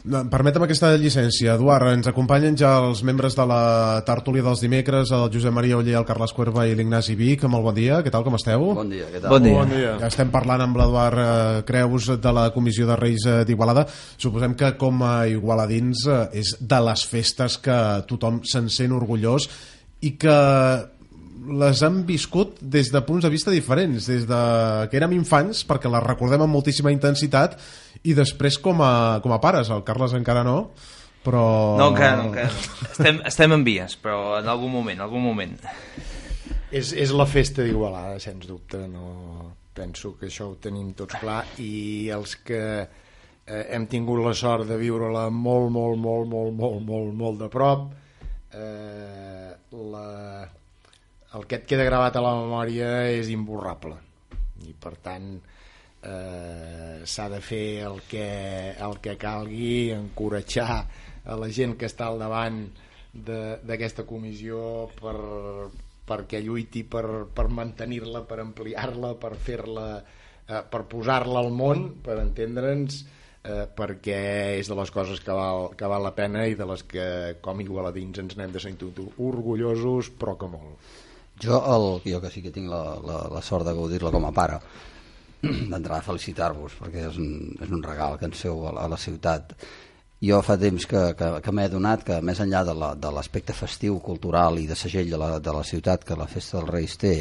Permetem 0.06 0.62
aquesta 0.62 0.92
llicència. 1.00 1.56
Eduard, 1.56 1.88
ens 1.96 2.06
acompanyen 2.06 2.54
ja 2.58 2.76
els 2.78 3.00
membres 3.06 3.34
de 3.34 3.42
la 3.50 4.02
tertúlia 4.06 4.44
dels 4.46 4.62
dimecres, 4.62 5.10
el 5.10 5.26
Josep 5.34 5.54
Maria 5.54 5.80
Oller, 5.80 5.96
el 5.98 6.06
Carles 6.06 6.34
Cuerva 6.36 6.66
i 6.68 6.76
l'Ignasi 6.78 7.16
Vic. 7.18 7.42
Molt 7.50 7.66
bon 7.66 7.74
dia, 7.74 7.98
què 8.06 8.12
tal, 8.14 8.22
com 8.26 8.38
esteu? 8.38 8.68
Bon 8.78 8.92
dia, 8.92 9.08
què 9.10 9.18
tal? 9.18 9.34
Bon 9.34 9.42
dia. 9.42 9.56
Bon 9.58 9.72
dia. 9.74 9.96
Ja 10.04 10.10
estem 10.12 10.30
parlant 10.30 10.62
amb 10.62 10.78
l'Eduard 10.78 11.22
eh, 11.22 11.62
Creus 11.66 12.12
de 12.22 12.34
la 12.38 12.48
Comissió 12.54 12.86
de 12.86 12.98
Reis 13.00 13.26
eh, 13.26 13.40
d'Igualada. 13.48 13.88
Suposem 14.14 14.54
que 14.54 14.76
com 14.78 15.02
a 15.02 15.14
igualadins 15.32 16.06
eh, 16.06 16.20
és 16.44 16.54
de 16.60 16.82
les 16.86 17.06
festes 17.10 17.58
que 17.64 17.80
tothom 18.06 18.44
se'n 18.46 18.70
sent 18.70 18.94
orgullós 18.94 19.50
i 20.06 20.14
que 20.20 20.36
les 21.46 21.82
han 21.86 22.02
viscut 22.08 22.58
des 22.60 22.90
de 22.92 23.02
punts 23.06 23.24
de 23.24 23.30
vista 23.32 23.52
diferents, 23.54 24.08
des 24.10 24.26
de 24.28 24.42
que 24.90 24.98
érem 24.98 25.16
infants, 25.16 25.62
perquè 25.68 25.90
les 25.92 26.04
recordem 26.04 26.44
amb 26.44 26.56
moltíssima 26.56 26.92
intensitat, 26.94 27.58
i 28.04 28.14
després 28.14 28.58
com 28.62 28.82
a, 28.84 29.20
com 29.24 29.34
a 29.34 29.40
pares. 29.42 29.70
El 29.70 29.84
Carles 29.86 30.16
encara 30.18 30.44
no, 30.46 30.58
però... 31.26 31.46
No, 31.78 31.90
encara 31.92 32.20
no, 32.20 32.28
encara 32.30 32.52
no. 32.52 32.90
Estem, 32.90 33.22
estem 33.32 33.56
en 33.56 33.66
vies, 33.66 33.96
però 34.02 34.38
en 34.40 34.50
algun 34.52 34.72
moment, 34.74 34.98
en 34.98 35.06
algun 35.06 35.24
moment. 35.24 35.56
És, 36.70 36.92
és 36.92 37.14
la 37.14 37.26
festa 37.30 37.64
d'Igualada, 37.66 38.18
sens 38.22 38.46
dubte. 38.48 38.82
No 38.90 39.54
penso 39.76 40.14
que 40.18 40.30
això 40.30 40.50
ho 40.50 40.56
tenim 40.62 40.94
tots 40.96 41.18
clar 41.20 41.42
i 41.60 42.08
els 42.14 42.38
que 42.46 42.62
eh, 42.80 43.64
hem 43.76 43.86
tingut 43.90 44.22
la 44.24 44.32
sort 44.34 44.68
de 44.68 44.78
viure-la 44.80 45.28
molt, 45.30 45.70
molt, 45.74 46.00
molt, 46.00 46.30
molt, 46.30 46.54
molt, 46.56 46.80
molt, 46.86 47.12
molt 47.20 47.42
de 47.42 47.50
prop, 47.52 47.90
eh, 48.56 49.50
la, 49.92 50.06
el 51.36 51.46
que 51.46 51.60
et 51.60 51.68
queda 51.68 51.86
gravat 51.86 52.16
a 52.16 52.24
la 52.24 52.34
memòria 52.38 52.90
és 53.12 53.30
imborrable 53.32 53.96
i 54.66 54.72
per 54.80 54.94
tant 55.04 55.28
eh, 55.36 57.02
s'ha 57.04 57.28
de 57.32 57.40
fer 57.44 57.66
el 57.86 58.00
que, 58.08 58.26
el 58.72 58.98
que 59.04 59.16
calgui 59.20 59.92
encoratjar 59.94 60.70
a 61.26 61.36
la 61.36 61.48
gent 61.52 61.76
que 61.76 61.88
està 61.90 62.10
al 62.10 62.22
davant 62.22 62.64
d'aquesta 63.16 64.04
comissió 64.08 64.88
per, 64.98 65.16
perquè 66.06 66.42
lluiti 66.44 66.84
per, 66.84 67.26
per 67.34 67.48
mantenir-la, 67.48 68.22
per 68.28 68.40
ampliar-la, 68.42 69.14
per 69.20 69.32
fer-la 69.40 69.86
eh, 69.96 70.62
per 70.70 70.84
posar-la 70.90 71.40
al 71.42 71.52
món, 71.52 71.88
per 72.04 72.18
entendre'ns 72.22 73.00
eh, 73.46 73.64
perquè 73.78 74.20
és 74.60 74.68
de 74.70 74.76
les 74.78 74.92
coses 74.94 75.22
que 75.24 75.34
val, 75.34 75.70
que 75.78 75.88
val 75.90 76.04
la 76.06 76.14
pena 76.16 76.46
i 76.46 76.56
de 76.58 76.68
les 76.68 76.84
que 76.86 77.08
com 77.42 77.64
igualadins 77.64 78.22
ens 78.22 78.36
n'hem 78.36 78.54
de 78.54 78.62
sentir 78.62 78.92
orgullosos, 79.16 80.12
però 80.20 80.36
que 80.38 80.50
molt. 80.52 80.94
Jo, 81.42 81.58
el, 81.74 81.86
jo 82.12 82.20
que 82.22 82.30
sí 82.32 82.42
que 82.42 82.52
tinc 82.52 82.70
la, 82.72 82.82
la, 83.04 83.18
la 83.34 83.42
sort 83.44 83.66
de 83.66 83.74
gaudir-la 83.76 84.12
com 84.14 84.24
a 84.24 84.32
pare, 84.36 84.60
d'entrada 85.42 86.04
felicitar-vos, 86.06 86.78
perquè 86.80 87.08
és 87.10 87.18
un, 87.20 87.34
és 87.60 87.72
un 87.72 87.82
regal 87.84 88.16
que 88.20 88.28
ens 88.30 88.40
feu 88.46 88.64
a, 88.70 88.72
a 88.84 88.88
la 88.88 89.00
ciutat. 89.00 89.52
Jo 90.24 90.40
fa 90.40 90.56
temps 90.56 90.86
que, 90.88 91.02
que, 91.18 91.28
que 91.44 91.52
m'he 91.52 91.66
adonat 91.68 92.06
que 92.06 92.16
més 92.24 92.40
enllà 92.40 92.62
de 92.64 93.12
l'aspecte 93.12 93.52
festiu, 93.52 93.98
cultural 94.00 94.56
i 94.62 94.64
de 94.66 94.78
segell 94.78 95.12
de 95.12 95.20
la, 95.20 95.36
de 95.38 95.52
la 95.52 95.64
ciutat 95.64 96.06
que 96.08 96.16
la 96.16 96.28
Festa 96.30 96.56
dels 96.56 96.72
Reis 96.72 96.96
té, 97.02 97.14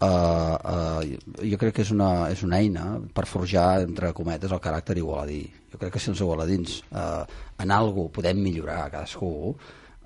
uh, 0.00 0.08
uh, 0.08 1.42
jo 1.50 1.58
crec 1.60 1.76
que 1.76 1.84
és 1.84 1.92
una, 1.92 2.30
és 2.32 2.42
una 2.46 2.62
eina 2.62 2.86
per 3.14 3.26
forjar, 3.28 3.82
entre 3.84 4.14
cometes, 4.16 4.56
el 4.56 4.64
caràcter 4.64 4.96
igualadí. 5.02 5.42
Jo 5.68 5.82
crec 5.82 5.98
que 5.98 6.02
si 6.02 6.08
els 6.14 6.24
igualadins 6.24 6.80
uh, 6.88 7.26
en 7.60 7.76
alguna 7.76 8.14
podem 8.14 8.40
millorar 8.40 8.86
cadascú, 8.94 9.52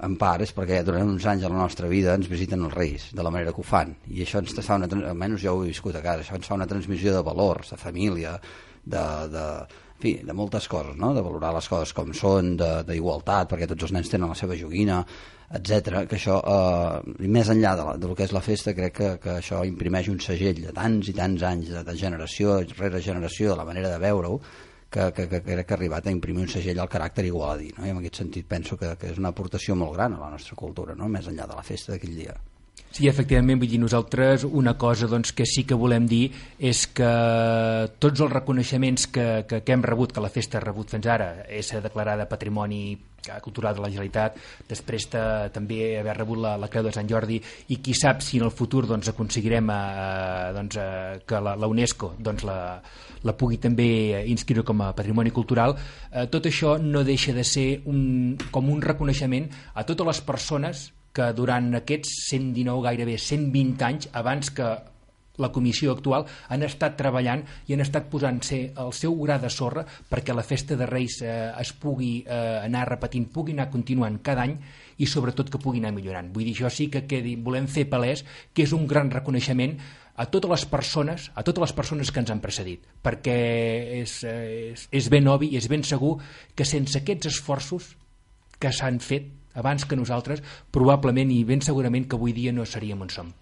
en 0.02 0.16
part 0.18 0.42
és 0.44 0.52
perquè 0.54 0.80
durant 0.86 1.08
uns 1.08 1.26
anys 1.30 1.44
de 1.44 1.50
la 1.52 1.60
nostra 1.60 1.88
vida 1.90 2.16
ens 2.18 2.30
visiten 2.30 2.64
els 2.66 2.74
reis, 2.74 3.10
de 3.14 3.22
la 3.22 3.30
manera 3.30 3.54
que 3.54 3.62
ho 3.62 3.66
fan, 3.66 3.94
i 4.10 4.24
això 4.24 4.42
ens 4.42 4.56
fa 4.58 4.78
una, 4.80 4.88
almenys 5.12 5.44
jo 5.44 5.56
ho 5.56 5.62
he 5.62 5.70
viscut 5.70 5.96
a 5.96 6.02
casa, 6.04 6.24
això 6.24 6.38
ens 6.38 6.48
fa 6.48 6.58
una 6.58 6.68
transmissió 6.70 7.14
de 7.14 7.22
valors, 7.26 7.70
de 7.74 7.78
família, 7.80 8.34
de, 8.82 9.04
de, 9.30 9.44
en 9.68 10.02
fi, 10.02 10.14
de 10.26 10.34
moltes 10.34 10.66
coses, 10.68 10.96
no? 10.98 11.12
de 11.14 11.22
valorar 11.22 11.52
les 11.54 11.68
coses 11.70 11.94
com 11.94 12.10
són, 12.16 12.56
d'igualtat, 12.58 13.52
perquè 13.52 13.70
tots 13.70 13.86
els 13.86 13.94
nens 13.94 14.10
tenen 14.10 14.32
la 14.32 14.38
seva 14.38 14.58
joguina, 14.58 14.98
etc. 15.52 16.02
que 16.08 16.18
això, 16.18 16.40
eh, 16.40 17.28
més 17.28 17.52
enllà 17.52 17.76
de, 17.78 17.86
la, 17.86 17.94
de 18.00 18.10
lo 18.10 18.18
que 18.18 18.26
és 18.26 18.34
la 18.34 18.42
festa, 18.42 18.74
crec 18.74 18.98
que, 18.98 19.12
que 19.22 19.38
això 19.38 19.62
imprimeix 19.68 20.10
un 20.10 20.18
segell 20.24 20.64
de 20.64 20.74
tants 20.74 21.12
i 21.12 21.16
tants 21.16 21.46
anys, 21.46 21.70
de, 21.76 21.86
de 21.86 21.96
generació 22.00 22.58
rere 22.74 23.02
generació, 23.04 23.52
de 23.52 23.60
la 23.60 23.68
manera 23.68 23.92
de 23.92 24.02
veure-ho, 24.02 24.40
que, 24.92 25.08
que, 25.16 25.28
que 25.28 25.40
crec 25.42 25.66
que 25.66 25.74
ha 25.74 25.78
arribat 25.78 26.06
a 26.06 26.14
imprimir 26.14 26.44
un 26.44 26.52
segell 26.52 26.80
al 26.82 26.90
caràcter 26.92 27.24
igualadí, 27.26 27.72
no? 27.78 27.86
i 27.88 27.92
en 27.94 28.00
aquest 28.02 28.20
sentit 28.22 28.48
penso 28.48 28.76
que, 28.76 28.92
que 29.00 29.12
és 29.14 29.20
una 29.22 29.32
aportació 29.32 29.76
molt 29.78 29.96
gran 29.96 30.18
a 30.18 30.24
la 30.26 30.32
nostra 30.36 30.58
cultura, 30.58 30.96
no? 30.98 31.08
més 31.08 31.30
enllà 31.32 31.48
de 31.48 31.56
la 31.56 31.64
festa 31.66 31.94
d'aquell 31.94 32.18
dia. 32.24 32.36
Sí, 32.92 33.06
efectivament, 33.08 33.56
vull 33.56 33.70
dir, 33.72 33.78
nosaltres 33.80 34.42
una 34.44 34.74
cosa 34.76 35.06
doncs, 35.08 35.30
que 35.32 35.46
sí 35.48 35.62
que 35.64 35.76
volem 35.80 36.04
dir 36.10 36.26
és 36.60 36.82
que 36.92 37.12
tots 37.96 38.20
els 38.20 38.34
reconeixements 38.34 39.06
que, 39.08 39.24
que, 39.48 39.62
que 39.64 39.72
hem 39.72 39.84
rebut, 39.86 40.12
que 40.12 40.20
la 40.20 40.28
festa 40.34 40.58
ha 40.58 40.64
rebut 40.66 40.92
fins 40.92 41.08
ara, 41.08 41.30
és 41.48 41.72
declarada 41.80 42.28
Patrimoni 42.28 42.82
Cultural 43.40 43.78
de 43.78 43.80
la 43.80 43.88
Generalitat, 43.88 44.36
després 44.68 45.08
de, 45.08 45.24
també 45.56 45.80
haver 46.02 46.18
rebut 46.18 46.42
la, 46.44 46.58
la 46.60 46.68
Creu 46.68 46.84
de 46.84 46.92
Sant 46.92 47.08
Jordi 47.08 47.40
i 47.72 47.80
qui 47.80 47.96
sap 47.96 48.20
si 48.20 48.36
en 48.42 48.48
el 48.50 48.52
futur 48.52 48.84
doncs, 48.90 49.08
aconseguirem 49.08 49.72
eh, 49.72 50.52
doncs, 50.58 50.76
eh, 50.76 51.18
que 51.24 51.40
la, 51.40 51.56
la 51.56 51.72
UNESCO 51.72 52.12
doncs, 52.18 52.44
la, 52.44 52.56
la 53.24 53.38
pugui 53.40 53.56
també 53.62 53.86
inscriure 54.28 54.68
com 54.68 54.84
a 54.84 54.92
patrimoni 54.98 55.32
cultural, 55.32 55.78
eh, 56.10 56.26
tot 56.28 56.50
això 56.50 56.76
no 56.82 57.06
deixa 57.08 57.32
de 57.32 57.46
ser 57.46 57.70
un, 57.88 58.34
com 58.50 58.68
un 58.68 58.82
reconeixement 58.84 59.48
a 59.72 59.86
totes 59.88 60.12
les 60.12 60.28
persones 60.28 60.90
que 61.12 61.32
durant 61.36 61.70
aquests 61.76 62.14
119, 62.30 62.86
gairebé 62.88 63.18
120 63.20 63.86
anys, 63.88 64.08
abans 64.16 64.50
que 64.56 64.70
la 65.40 65.50
comissió 65.52 65.92
actual 65.92 66.26
han 66.52 66.64
estat 66.66 66.96
treballant 66.98 67.42
i 67.68 67.74
han 67.74 67.82
estat 67.84 68.08
posant-se 68.12 68.58
el 68.78 68.92
seu 68.96 69.14
gra 69.22 69.38
de 69.40 69.50
sorra 69.52 69.84
perquè 70.10 70.34
la 70.36 70.44
festa 70.44 70.76
de 70.76 70.86
Reis 70.88 71.20
eh, 71.24 71.32
es 71.60 71.72
pugui 71.72 72.12
eh, 72.26 72.60
anar 72.60 72.84
repetint, 72.90 73.30
pugui 73.32 73.56
anar 73.56 73.70
continuant 73.72 74.20
cada 74.24 74.44
any 74.44 74.58
i 74.98 75.08
sobretot 75.08 75.50
que 75.50 75.60
pugui 75.62 75.80
anar 75.80 75.94
millorant. 75.96 76.28
Vull 76.34 76.44
dir, 76.44 76.54
això 76.56 76.70
sí 76.70 76.90
que 76.92 77.06
quedi, 77.08 77.36
volem 77.40 77.66
fer 77.66 77.88
palès 77.90 78.24
que 78.52 78.66
és 78.66 78.76
un 78.76 78.86
gran 78.86 79.10
reconeixement 79.10 79.78
a 80.14 80.26
totes 80.28 80.50
les 80.52 80.64
persones, 80.68 81.30
a 81.34 81.42
totes 81.42 81.64
les 81.64 81.72
persones 81.72 82.12
que 82.12 82.20
ens 82.20 82.30
han 82.30 82.42
precedit, 82.44 82.84
perquè 83.02 83.36
és, 84.02 84.18
és, 84.28 84.88
és 84.92 85.08
ben 85.10 85.28
obvi 85.32 85.54
i 85.54 85.60
és 85.60 85.68
ben 85.72 85.84
segur 85.88 86.18
que 86.54 86.68
sense 86.68 87.00
aquests 87.00 87.32
esforços 87.32 87.94
que 88.60 88.70
s'han 88.70 89.00
fet 89.02 89.41
abans 89.54 89.86
que 89.86 89.98
nosaltres, 89.98 90.42
probablement 90.72 91.30
i 91.32 91.42
ben 91.44 91.62
segurament 91.64 92.08
que 92.08 92.18
avui 92.18 92.34
dia 92.36 92.52
no 92.52 92.66
seríem 92.66 93.02
on 93.02 93.10
som. 93.10 93.32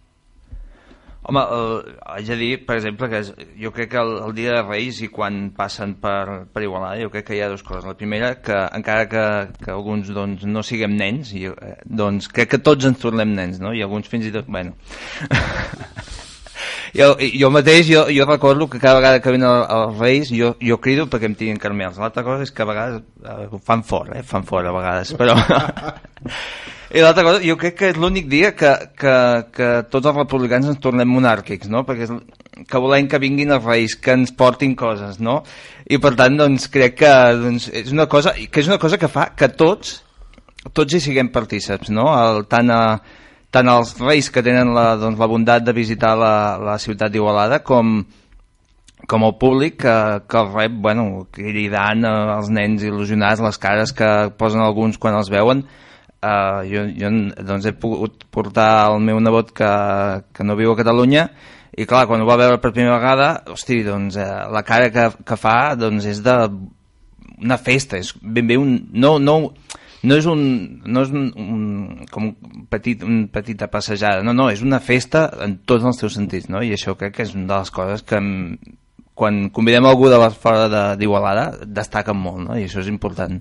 Home, 1.22 1.40
eh, 1.40 1.96
haig 2.14 2.28
de 2.32 2.36
dir, 2.40 2.52
per 2.64 2.78
exemple, 2.78 3.08
que 3.12 3.20
jo 3.60 3.70
crec 3.76 3.90
que 3.92 3.98
el, 4.00 4.14
el 4.24 4.32
dia 4.34 4.54
de 4.56 4.62
Reis 4.64 5.02
i 5.04 5.10
quan 5.12 5.50
passen 5.56 5.92
per, 6.00 6.46
per 6.48 6.62
Igualada, 6.64 6.96
jo 7.02 7.10
crec 7.12 7.26
que 7.28 7.36
hi 7.36 7.42
ha 7.44 7.50
dues 7.52 7.62
coses. 7.62 7.84
La 7.84 7.94
primera, 7.94 8.32
que 8.40 8.56
encara 8.78 9.04
que, 9.10 9.24
que 9.60 9.70
alguns 9.74 10.08
doncs, 10.16 10.48
no 10.48 10.64
siguem 10.64 10.96
nens, 10.96 11.34
jo, 11.36 11.52
eh, 11.60 11.76
doncs 11.84 12.30
crec 12.32 12.54
que 12.54 12.62
tots 12.64 12.88
ens 12.88 13.04
tornem 13.04 13.36
nens, 13.36 13.60
no? 13.60 13.74
I 13.76 13.84
alguns 13.84 14.08
fins 14.08 14.30
i 14.30 14.34
tot, 14.34 14.48
bueno... 14.48 14.76
jo, 16.96 17.12
jo 17.20 17.50
mateix, 17.54 17.86
jo, 17.88 18.06
jo 18.12 18.26
recordo 18.28 18.68
que 18.70 18.80
cada 18.82 18.98
vegada 18.98 19.20
que 19.22 19.34
venen 19.34 19.48
els 19.48 20.00
Reis 20.00 20.32
jo, 20.34 20.54
jo 20.60 20.80
crido 20.82 21.06
perquè 21.10 21.30
em 21.30 21.36
tinguin 21.38 21.60
carmels. 21.62 22.00
L'altra 22.00 22.24
cosa 22.26 22.46
és 22.46 22.52
que 22.54 22.64
a 22.64 22.68
vegades 22.68 23.00
eh, 23.24 23.46
fan 23.66 23.84
fort, 23.86 24.14
eh? 24.16 24.24
fan 24.26 24.46
fort 24.48 24.66
a 24.66 24.74
vegades, 24.76 25.14
però... 25.18 25.36
I 26.90 27.04
l'altra 27.04 27.22
cosa, 27.22 27.38
jo 27.46 27.54
crec 27.54 27.76
que 27.78 27.88
és 27.92 27.98
l'únic 28.02 28.26
dia 28.26 28.50
que, 28.58 28.70
que, 28.98 29.14
que 29.54 29.66
tots 29.92 30.08
els 30.10 30.16
republicans 30.16 30.66
ens 30.72 30.80
tornem 30.82 31.06
monàrquics, 31.06 31.70
no? 31.70 31.84
Perquè 31.86 32.08
és, 32.08 32.14
que 32.66 32.80
volem 32.82 33.06
que 33.06 33.20
vinguin 33.22 33.54
els 33.54 33.62
reis, 33.62 33.94
que 33.94 34.16
ens 34.18 34.32
portin 34.34 34.74
coses, 34.74 35.20
no? 35.22 35.36
I 35.86 36.00
per 36.02 36.16
tant, 36.18 36.34
doncs, 36.40 36.66
crec 36.72 36.98
que 36.98 37.12
doncs, 37.38 37.68
és 37.78 37.94
una 37.94 38.08
cosa 38.10 38.34
que 38.34 38.62
és 38.62 38.70
una 38.70 38.80
cosa 38.82 38.98
que 38.98 39.10
fa 39.10 39.28
que 39.38 39.52
tots 39.54 40.00
tots 40.76 40.94
hi 40.94 41.00
siguem 41.00 41.30
partíceps, 41.32 41.92
no? 41.94 42.08
El, 42.10 42.42
tant 42.50 42.74
a, 42.74 42.82
tant 43.54 43.68
els 43.70 43.92
reis 43.98 44.30
que 44.30 44.42
tenen 44.46 44.72
la, 44.76 44.94
doncs, 45.00 45.18
la 45.18 45.28
bondat 45.30 45.66
de 45.66 45.74
visitar 45.76 46.14
la, 46.18 46.34
la 46.62 46.78
ciutat 46.78 47.12
d'Igualada 47.12 47.60
com, 47.66 48.00
com 49.10 49.26
el 49.26 49.36
públic 49.42 49.80
que, 49.82 49.96
que 50.30 50.40
el 50.40 50.50
rep, 50.54 50.80
bueno, 50.86 51.06
cridant 51.34 52.06
als 52.06 52.50
nens 52.54 52.84
il·lusionats, 52.86 53.42
les 53.42 53.58
cares 53.58 53.94
que 53.96 54.10
posen 54.38 54.62
alguns 54.62 55.00
quan 55.02 55.18
els 55.18 55.30
veuen, 55.32 55.64
uh, 56.22 56.60
jo, 56.70 56.86
jo 56.94 57.14
doncs, 57.42 57.66
he 57.66 57.74
pogut 57.74 58.28
portar 58.30 58.70
el 58.92 59.00
meu 59.02 59.18
nebot 59.22 59.50
que, 59.56 59.72
que 60.36 60.46
no 60.46 60.58
viu 60.58 60.74
a 60.74 60.78
Catalunya 60.78 61.26
i 61.80 61.86
clar, 61.86 62.06
quan 62.10 62.22
ho 62.22 62.26
va 62.28 62.38
veure 62.38 62.58
per 62.60 62.72
primera 62.74 62.98
vegada, 62.98 63.30
hosti, 63.54 63.80
doncs, 63.86 64.16
eh, 64.18 64.26
la 64.52 64.62
cara 64.66 64.90
que, 64.90 65.06
que 65.26 65.36
fa 65.38 65.76
doncs, 65.78 66.06
és 66.10 66.18
de 66.24 66.34
una 67.40 67.56
festa, 67.62 68.00
és 68.00 68.10
ben 68.20 68.48
bé 68.48 68.58
un... 68.60 68.74
No, 68.92 69.14
no, 69.22 69.36
no 70.02 70.16
és 70.16 70.26
un, 70.30 70.42
no 70.86 71.04
és 71.04 71.12
un, 71.12 71.28
un, 71.36 72.04
com 72.10 72.30
un 72.30 72.66
petit, 72.72 73.02
un 73.04 73.26
petita 73.32 73.68
passejada, 73.72 74.24
no, 74.24 74.34
no, 74.36 74.48
és 74.52 74.64
una 74.64 74.80
festa 74.80 75.26
en 75.44 75.58
tots 75.68 75.84
els 75.84 76.00
teus 76.00 76.16
sentits, 76.16 76.48
no? 76.52 76.62
i 76.64 76.72
això 76.76 76.96
crec 77.00 77.18
que 77.18 77.26
és 77.28 77.34
una 77.36 77.46
de 77.52 77.58
les 77.58 77.72
coses 77.74 78.04
que 78.06 78.20
quan 79.20 79.40
convidem 79.52 79.84
algú 79.84 80.08
de 80.08 80.18
fora 80.32 80.96
d'Igualada 80.96 81.66
destaquen 81.66 82.16
molt, 82.16 82.44
no? 82.46 82.56
i 82.56 82.64
això 82.64 82.80
és 82.80 82.88
important. 82.88 83.40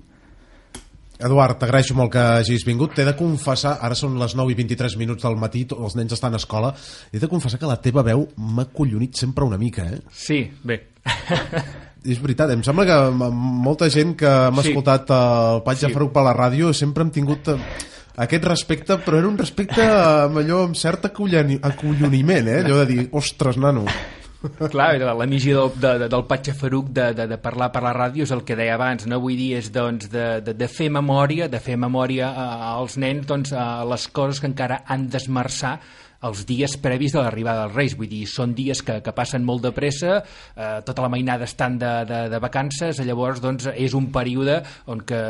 Eduard, 1.20 1.58
t'agraeixo 1.60 1.92
molt 1.96 2.14
que 2.14 2.20
hagis 2.40 2.62
vingut. 2.64 2.94
T'he 2.96 3.04
de 3.04 3.12
confessar, 3.16 3.74
ara 3.84 3.96
són 3.98 4.14
les 4.20 4.32
9 4.38 4.54
i 4.54 4.56
23 4.56 4.96
minuts 5.00 5.26
del 5.26 5.36
matí, 5.40 5.66
els 5.76 5.96
nens 5.98 6.16
estan 6.16 6.32
a 6.36 6.40
escola, 6.40 6.72
he 7.12 7.20
de 7.20 7.28
confessar 7.28 7.60
que 7.60 7.68
la 7.68 7.76
teva 7.84 8.04
veu 8.06 8.24
m'ha 8.40 8.68
collonit 8.72 9.20
sempre 9.20 9.44
una 9.44 9.60
mica, 9.60 9.84
eh? 9.84 10.00
Sí, 10.12 10.42
bé. 10.64 10.80
És 12.04 12.20
veritat, 12.22 12.50
em 12.54 12.62
sembla 12.64 12.86
que 12.88 12.98
molta 13.30 13.90
gent 13.92 14.14
que 14.16 14.26
hem 14.26 14.60
Sí. 14.62 14.68
escoltat 14.70 15.10
el 15.10 15.62
Patge 15.66 15.86
Sí. 15.88 15.92
Faruc 15.92 16.12
per 16.12 16.22
la 16.24 16.32
ràdio 16.36 16.72
sempre 16.72 17.02
hem 17.04 17.10
tingut 17.10 17.48
eh, 17.48 17.56
aquest 18.16 18.44
respecte, 18.44 18.96
però 19.04 19.18
era 19.18 19.28
un 19.28 19.36
respecte 19.38 19.82
amb 19.82 20.38
allò 20.38 20.64
amb 20.64 20.74
cert 20.76 21.04
acolloni- 21.10 21.60
acolloniment, 21.62 22.48
eh? 22.48 22.62
allò 22.64 22.78
de 22.84 22.86
dir, 22.86 23.08
ostres, 23.12 23.56
nano. 23.58 23.84
Clar, 24.70 24.94
la, 24.98 25.12
la 25.12 25.26
missió 25.26 25.66
del, 25.68 25.80
de, 25.80 25.98
de, 25.98 26.08
del 26.08 26.24
Patxa 26.24 26.54
Faruc 26.56 26.86
de, 26.96 27.10
de, 27.12 27.26
de 27.28 27.36
parlar 27.36 27.70
per 27.70 27.82
la 27.84 27.92
ràdio 27.92 28.22
és 28.24 28.30
el 28.32 28.40
que 28.48 28.56
deia 28.56 28.74
abans, 28.78 29.04
no? 29.06 29.18
Vull 29.20 29.36
dir, 29.36 29.50
és 29.58 29.68
doncs, 29.70 30.08
de, 30.08 30.40
de, 30.40 30.54
de 30.56 30.68
fer 30.68 30.88
memòria, 30.88 31.46
de 31.52 31.60
fer 31.60 31.76
memòria 31.76 32.30
a, 32.32 32.46
als 32.78 32.96
nens 32.96 33.26
doncs, 33.28 33.52
a 33.52 33.84
les 33.84 34.08
coses 34.08 34.40
que 34.40 34.48
encara 34.48 34.80
han 34.88 35.10
d'esmerçar 35.12 35.74
els 36.26 36.44
dies 36.48 36.76
previs 36.82 37.14
de 37.16 37.22
l'arribada 37.22 37.64
dels 37.66 37.76
Reis. 37.76 37.96
Vull 37.96 38.10
dir, 38.10 38.26
són 38.28 38.54
dies 38.56 38.82
que, 38.84 39.00
que 39.04 39.16
passen 39.16 39.44
molt 39.46 39.64
de 39.64 39.72
pressa, 39.76 40.20
eh, 40.54 40.76
tota 40.86 41.06
la 41.06 41.10
mainada 41.12 41.48
estan 41.48 41.78
de, 41.80 41.94
de, 42.08 42.20
de 42.32 42.40
vacances, 42.42 43.00
llavors 43.06 43.40
doncs, 43.42 43.70
és 43.74 43.96
un 43.96 44.10
període 44.12 44.60
on 44.90 45.04
que 45.06 45.20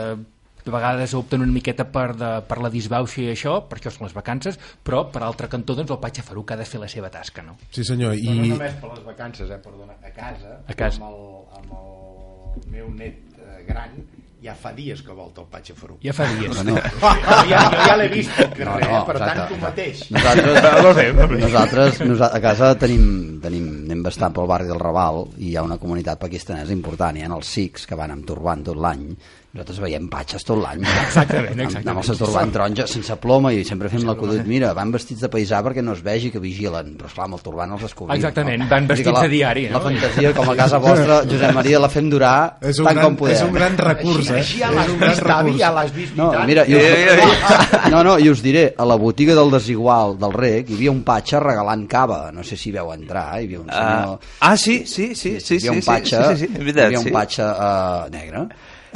de 0.61 0.73
vegades 0.73 1.15
opten 1.17 1.41
una 1.41 1.53
miqueta 1.53 1.87
per, 1.89 2.11
de, 2.21 2.31
per 2.49 2.59
la 2.61 2.71
disbauxa 2.73 3.23
i 3.23 3.31
això, 3.33 3.57
per 3.69 3.79
això 3.79 3.93
són 3.95 4.07
les 4.09 4.17
vacances, 4.17 4.59
però 4.85 5.07
per 5.13 5.23
altre 5.25 5.49
cantó 5.49 5.77
doncs, 5.79 5.93
el 5.95 6.01
Patxa 6.03 6.25
Faruc 6.27 6.53
ha 6.53 6.59
de 6.61 6.69
fer 6.69 6.83
la 6.83 6.91
seva 6.93 7.09
tasca, 7.13 7.45
no? 7.47 7.57
Sí 7.73 7.85
senyor, 7.87 8.17
I... 8.19 8.29
No 8.29 8.45
i 8.45 8.53
només 8.55 8.77
per 8.83 8.93
les 8.93 9.05
vacances, 9.07 9.51
eh, 9.51 9.61
perdona, 9.65 9.97
a 10.05 10.13
casa, 10.15 10.59
A 10.67 10.77
casa. 10.77 11.01
Amb, 11.01 11.15
el, 11.15 11.63
amb 11.63 11.77
el 11.79 12.69
meu 12.75 12.91
net 12.99 13.41
eh, 13.41 13.63
gran, 13.69 13.97
ja 14.43 14.55
fa 14.57 14.73
dies 14.77 15.03
que 15.05 15.13
volta 15.13 15.43
el 15.43 15.49
Patxa 15.53 15.75
Faruc. 15.77 15.99
Ja 16.05 16.15
fa 16.17 16.27
dies. 16.39 16.55
Bueno, 16.57 16.77
Jo 16.81 17.11
ja, 17.51 17.65
jo 17.73 17.83
ja 17.87 17.97
l'he 18.01 18.09
vist 18.13 18.33
pel 18.37 18.51
carrer, 18.57 18.69
No, 18.71 18.79
no, 18.81 19.01
eh, 19.01 19.07
per 19.07 19.19
tant, 19.19 19.31
exacte. 19.31 19.55
tu 19.55 19.61
mateix. 19.65 20.05
Nosaltres, 20.11 21.15
nosaltres, 21.41 22.01
nosaltres 22.07 22.39
a 22.39 22.41
casa 22.45 22.73
tenim, 22.81 23.05
tenim, 23.43 23.69
anem 23.89 24.07
bastant 24.07 24.35
pel 24.37 24.49
barri 24.51 24.71
del 24.71 24.81
Raval 24.81 25.27
i 25.39 25.51
hi 25.51 25.57
ha 25.57 25.67
una 25.67 25.79
comunitat 25.83 26.21
pakistanesa 26.23 26.73
important, 26.77 27.19
hi 27.19 27.27
ha 27.27 27.35
els 27.37 27.53
sikhs 27.59 27.87
que 27.91 27.99
van 27.99 28.17
amb 28.17 28.27
turbant 28.27 28.65
tot 28.71 28.81
l'any 28.81 29.07
nosaltres 29.51 29.81
veiem 29.83 30.05
patxes 30.07 30.45
tot 30.47 30.61
l'any 30.63 30.85
Exactament, 30.87 31.57
amb, 31.57 31.63
exactament. 31.65 31.89
amb 31.91 31.99
el 31.99 32.05
seu 32.07 32.19
turbant 32.21 32.53
taronja 32.55 32.85
sense 32.87 33.17
ploma 33.19 33.51
i 33.51 33.65
sempre 33.67 33.89
fem 33.91 34.05
l'acudit 34.07 34.45
mira, 34.47 34.69
van 34.79 34.93
vestits 34.95 35.25
de 35.25 35.31
paisà 35.33 35.59
perquè 35.67 35.83
no 35.83 35.97
es 35.97 36.05
vegi 36.07 36.31
que 36.31 36.39
vigilen 36.43 36.93
però 37.01 37.11
esclar, 37.11 37.27
amb 37.27 37.35
el 37.35 37.43
turbant 37.43 37.75
els 37.75 37.83
descobrim 37.83 38.15
Exactament, 38.15 38.63
no? 38.63 38.69
van 38.71 38.87
vestits 38.93 39.11
la, 39.11 39.25
de 39.27 39.33
diari, 39.33 39.65
no? 39.67 39.81
la 39.81 39.83
fantasia 39.89 40.33
com 40.39 40.53
a 40.53 40.55
casa 40.61 40.79
vostra 40.85 41.17
Josep 41.27 41.55
Maria 41.57 41.81
la 41.83 41.91
fem 41.91 42.13
durar 42.13 42.37
és 42.63 42.79
un, 42.79 42.87
tant 42.87 43.01
gran, 43.01 43.09
com 43.09 43.19
podem 43.25 43.35
és 43.35 43.43
un 43.49 43.57
gran 43.59 43.75
recurs, 43.83 44.30
eh? 44.35 44.41
així 44.43 44.63
un 44.65 44.99
gran 45.01 45.11
vist, 45.11 45.27
avi, 45.37 45.57
l'has 45.61 45.93
vist. 45.95 46.17
no, 46.19 46.31
mira, 46.49 46.65
i 46.67 46.77
us, 46.77 46.81
Eh, 46.81 47.19
eh, 47.21 47.91
no, 47.93 48.03
no, 48.07 48.17
i 48.19 48.29
us 48.31 48.43
diré, 48.43 48.65
a 48.77 48.87
la 48.89 48.97
botiga 49.01 49.37
del 49.39 49.53
desigual 49.53 50.17
del 50.21 50.35
rec 50.37 50.71
hi 50.71 50.79
havia 50.79 50.95
un 50.95 51.05
patxa 51.07 51.43
regalant 51.43 51.87
cava, 51.91 52.21
no 52.35 52.45
sé 52.47 52.59
si 52.61 52.73
veu 52.75 52.93
entrar, 52.95 53.29
hi 53.39 53.49
havia 53.49 53.63
un 53.63 53.71
senyor... 53.71 54.19
Ah, 54.41 54.51
ah, 54.53 54.57
sí, 54.57 54.83
sí, 54.87 55.13
sí, 55.15 55.39
sí, 55.41 55.61
hi 55.61 55.69
havia 55.69 55.79
sí, 55.79 55.79
un 55.79 55.87
patxa, 55.87 56.27
sí, 56.35 56.47
sí, 56.47 56.53
sí, 56.53 56.67
és 56.67 56.77
hi 56.77 56.85
havia 56.87 57.03
un 57.03 57.09
sí. 57.09 57.15
patxa 57.15 57.49
uh, 57.55 58.13
negre 58.13 58.47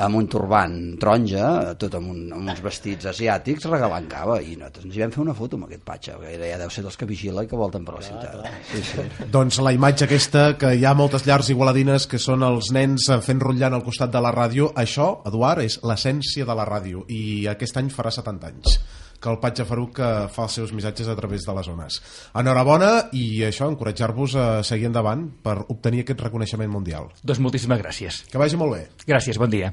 amb 0.03 0.19
un 0.19 0.27
turbant 0.27 0.75
taronja, 0.99 1.75
tot 1.79 1.95
amb, 1.99 2.11
un, 2.11 2.23
amb 2.35 2.51
uns 2.51 2.63
vestits 2.65 3.07
asiàtics 3.13 3.69
regalant 3.71 4.09
cava 4.11 4.41
i 4.43 4.57
nosaltres 4.59 4.89
ens 4.89 4.97
hi 4.97 5.03
vam 5.05 5.13
fer 5.15 5.23
una 5.23 5.37
foto 5.39 5.59
amb 5.59 5.69
aquest 5.69 5.85
patxa 5.87 6.17
perquè 6.19 6.51
ja 6.51 6.59
deu 6.59 6.73
ser 6.75 6.83
dels 6.87 6.99
que 6.99 7.07
vigila 7.07 7.45
i 7.45 7.51
que 7.51 7.59
volten 7.59 7.87
per 7.87 7.95
la 7.99 8.03
ciutat 8.03 8.49
sí, 8.73 8.83
sí. 8.83 9.05
Doncs 9.35 9.61
la 9.63 9.75
imatge 9.77 10.09
aquesta, 10.09 10.47
que 10.59 10.73
hi 10.75 10.85
ha 10.85 10.95
moltes 10.99 11.27
llars 11.29 11.53
igualadines 11.55 12.09
que 12.11 12.19
són 12.19 12.43
els 12.47 12.73
nens 12.75 13.07
eh, 13.09 13.21
fent 13.23 13.43
rotllant 13.43 13.79
al 13.79 13.85
costat 13.87 14.11
de 14.15 14.23
la 14.25 14.35
ràdio, 14.35 14.73
això, 14.75 15.13
Eduard, 15.25 15.65
és 15.65 15.81
l'essència 15.87 16.45
de 16.45 16.57
la 16.57 16.67
ràdio 16.69 17.07
i 17.09 17.47
aquest 17.51 17.81
any 17.81 17.91
farà 17.93 18.13
70 18.15 18.53
anys 18.53 18.79
que 19.25 19.31
el 19.33 19.39
Patge 19.41 19.65
Faruc 19.65 19.99
fa 20.35 20.45
els 20.45 20.57
seus 20.59 20.73
missatges 20.77 21.09
a 21.09 21.17
través 21.17 21.47
de 21.49 21.55
les 21.57 21.65
zones. 21.71 21.97
Enhorabona 22.37 22.91
i 23.17 23.41
això, 23.49 23.71
encoratjar-vos 23.73 24.37
a 24.37 24.47
seguir 24.69 24.91
endavant 24.91 25.25
per 25.47 25.57
obtenir 25.63 26.05
aquest 26.05 26.27
reconeixement 26.27 26.69
mundial. 26.69 27.09
Doncs 27.25 27.41
moltíssimes 27.41 27.81
gràcies. 27.81 28.21
Que 28.29 28.43
vagi 28.43 28.61
molt 28.61 28.77
bé. 28.77 28.83
Gràcies, 29.09 29.41
bon 29.41 29.49
dia. 29.49 29.73